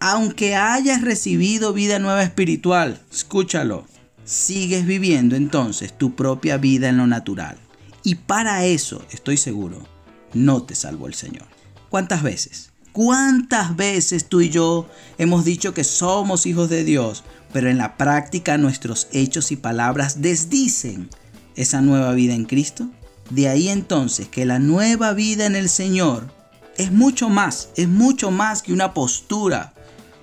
aunque 0.00 0.56
hayas 0.56 1.02
recibido 1.02 1.72
vida 1.72 1.98
nueva 1.98 2.22
espiritual, 2.22 3.00
escúchalo, 3.12 3.86
sigues 4.24 4.86
viviendo 4.86 5.36
entonces 5.36 5.96
tu 5.96 6.14
propia 6.16 6.56
vida 6.56 6.88
en 6.88 6.96
lo 6.96 7.06
natural. 7.06 7.56
Y 8.02 8.16
para 8.16 8.64
eso, 8.64 9.04
estoy 9.10 9.36
seguro, 9.36 9.86
no 10.32 10.62
te 10.62 10.74
salvó 10.74 11.06
el 11.06 11.14
Señor. 11.14 11.46
¿Cuántas 11.90 12.22
veces? 12.22 12.69
¿Cuántas 12.92 13.76
veces 13.76 14.28
tú 14.28 14.40
y 14.40 14.48
yo 14.48 14.88
hemos 15.16 15.44
dicho 15.44 15.72
que 15.74 15.84
somos 15.84 16.44
hijos 16.46 16.68
de 16.68 16.82
Dios, 16.82 17.22
pero 17.52 17.70
en 17.70 17.78
la 17.78 17.96
práctica 17.96 18.58
nuestros 18.58 19.06
hechos 19.12 19.52
y 19.52 19.56
palabras 19.56 20.20
desdicen 20.22 21.08
esa 21.54 21.80
nueva 21.82 22.12
vida 22.14 22.34
en 22.34 22.46
Cristo? 22.46 22.88
De 23.30 23.48
ahí 23.48 23.68
entonces 23.68 24.28
que 24.28 24.44
la 24.44 24.58
nueva 24.58 25.12
vida 25.12 25.46
en 25.46 25.54
el 25.54 25.68
Señor 25.68 26.32
es 26.76 26.90
mucho 26.90 27.28
más, 27.28 27.68
es 27.76 27.88
mucho 27.88 28.32
más 28.32 28.62
que 28.62 28.72
una 28.72 28.92
postura 28.92 29.72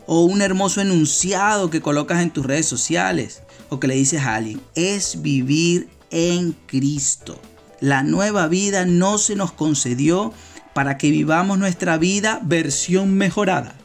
o 0.05 0.25
un 0.25 0.41
hermoso 0.41 0.81
enunciado 0.81 1.69
que 1.69 1.81
colocas 1.81 2.21
en 2.21 2.31
tus 2.31 2.45
redes 2.45 2.65
sociales 2.65 3.43
o 3.69 3.79
que 3.79 3.87
le 3.87 3.95
dices 3.95 4.23
a 4.23 4.35
alguien. 4.35 4.59
Es 4.75 5.21
vivir 5.21 5.87
en 6.09 6.53
Cristo. 6.65 7.39
La 7.79 8.03
nueva 8.03 8.47
vida 8.47 8.85
no 8.85 9.19
se 9.19 9.35
nos 9.35 9.51
concedió 9.51 10.33
para 10.77 10.99
que 10.99 11.09
vivamos 11.09 11.57
nuestra 11.57 11.97
vida 11.97 12.39
versión 12.43 13.15
mejorada. 13.15 13.75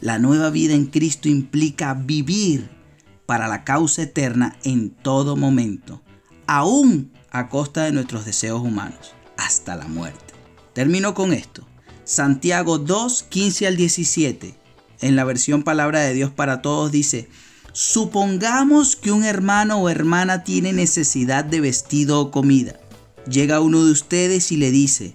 La 0.00 0.18
nueva 0.18 0.50
vida 0.50 0.74
en 0.74 0.86
Cristo 0.86 1.28
implica 1.28 1.94
vivir 1.94 2.68
para 3.26 3.46
la 3.46 3.62
causa 3.62 4.02
eterna 4.02 4.56
en 4.64 4.90
todo 4.90 5.36
momento, 5.36 6.02
aún 6.48 7.12
a 7.30 7.48
costa 7.48 7.84
de 7.84 7.92
nuestros 7.92 8.24
deseos 8.24 8.60
humanos, 8.60 9.14
hasta 9.36 9.76
la 9.76 9.86
muerte. 9.86 10.34
Termino 10.72 11.14
con 11.14 11.32
esto. 11.32 11.64
Santiago 12.02 12.78
2, 12.78 13.22
15 13.22 13.68
al 13.68 13.76
17, 13.76 14.56
en 15.00 15.14
la 15.14 15.22
versión 15.22 15.62
Palabra 15.62 16.00
de 16.00 16.12
Dios 16.12 16.32
para 16.32 16.60
Todos, 16.60 16.90
dice, 16.90 17.28
supongamos 17.72 18.96
que 18.96 19.12
un 19.12 19.22
hermano 19.22 19.78
o 19.78 19.88
hermana 19.88 20.42
tiene 20.42 20.72
necesidad 20.72 21.44
de 21.44 21.60
vestido 21.60 22.20
o 22.20 22.32
comida. 22.32 22.80
Llega 23.30 23.60
uno 23.60 23.84
de 23.84 23.92
ustedes 23.92 24.50
y 24.50 24.56
le 24.56 24.72
dice, 24.72 25.14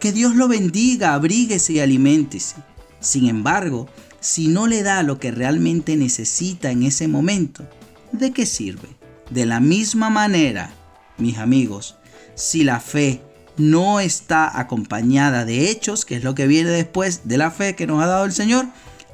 que 0.00 0.12
Dios 0.12 0.34
lo 0.34 0.48
bendiga, 0.48 1.14
abríguese 1.14 1.74
y 1.74 1.80
aliméntese. 1.80 2.56
Sin 3.00 3.28
embargo, 3.28 3.88
si 4.20 4.48
no 4.48 4.66
le 4.66 4.82
da 4.82 5.02
lo 5.02 5.18
que 5.18 5.30
realmente 5.30 5.96
necesita 5.96 6.70
en 6.70 6.82
ese 6.82 7.08
momento, 7.08 7.68
¿de 8.12 8.32
qué 8.32 8.46
sirve? 8.46 8.88
De 9.30 9.46
la 9.46 9.60
misma 9.60 10.10
manera, 10.10 10.72
mis 11.18 11.38
amigos, 11.38 11.96
si 12.34 12.64
la 12.64 12.80
fe 12.80 13.22
no 13.56 14.00
está 14.00 14.58
acompañada 14.58 15.44
de 15.44 15.70
hechos, 15.70 16.04
que 16.04 16.16
es 16.16 16.24
lo 16.24 16.34
que 16.34 16.46
viene 16.46 16.70
después 16.70 17.22
de 17.24 17.38
la 17.38 17.50
fe 17.50 17.74
que 17.74 17.86
nos 17.86 18.02
ha 18.02 18.06
dado 18.06 18.24
el 18.24 18.32
Señor, 18.32 18.66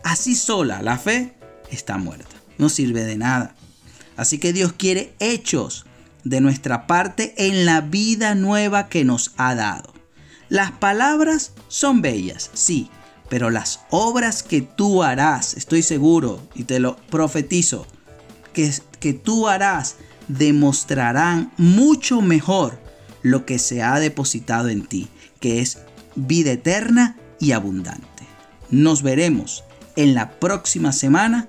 así 0.02 0.34
sola 0.34 0.82
la 0.82 0.98
fe 0.98 1.34
está 1.70 1.98
muerta, 1.98 2.36
no 2.58 2.68
sirve 2.68 3.04
de 3.04 3.16
nada. 3.16 3.54
Así 4.16 4.38
que 4.38 4.52
Dios 4.52 4.72
quiere 4.72 5.14
hechos 5.20 5.86
de 6.24 6.40
nuestra 6.40 6.86
parte 6.86 7.34
en 7.36 7.64
la 7.64 7.80
vida 7.80 8.34
nueva 8.34 8.88
que 8.88 9.04
nos 9.04 9.32
ha 9.36 9.54
dado. 9.54 9.92
Las 10.52 10.70
palabras 10.70 11.52
son 11.68 12.02
bellas, 12.02 12.50
sí, 12.52 12.90
pero 13.30 13.48
las 13.48 13.80
obras 13.88 14.42
que 14.42 14.60
tú 14.60 15.02
harás, 15.02 15.54
estoy 15.54 15.80
seguro 15.80 16.46
y 16.54 16.64
te 16.64 16.78
lo 16.78 16.96
profetizo, 17.08 17.86
que, 18.52 18.70
que 19.00 19.14
tú 19.14 19.48
harás 19.48 19.96
demostrarán 20.28 21.50
mucho 21.56 22.20
mejor 22.20 22.78
lo 23.22 23.46
que 23.46 23.58
se 23.58 23.82
ha 23.82 23.98
depositado 23.98 24.68
en 24.68 24.84
ti, 24.84 25.08
que 25.40 25.60
es 25.60 25.78
vida 26.16 26.52
eterna 26.52 27.16
y 27.40 27.52
abundante. 27.52 28.26
Nos 28.68 29.02
veremos 29.02 29.64
en 29.96 30.12
la 30.12 30.38
próxima 30.38 30.92
semana 30.92 31.48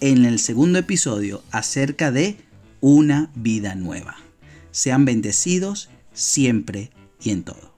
en 0.00 0.26
el 0.26 0.38
segundo 0.38 0.78
episodio 0.78 1.42
acerca 1.52 2.12
de 2.12 2.36
una 2.82 3.30
vida 3.34 3.76
nueva. 3.76 4.16
Sean 4.72 5.06
bendecidos 5.06 5.88
siempre 6.12 6.90
y 7.18 7.30
en 7.30 7.44
todo. 7.44 7.71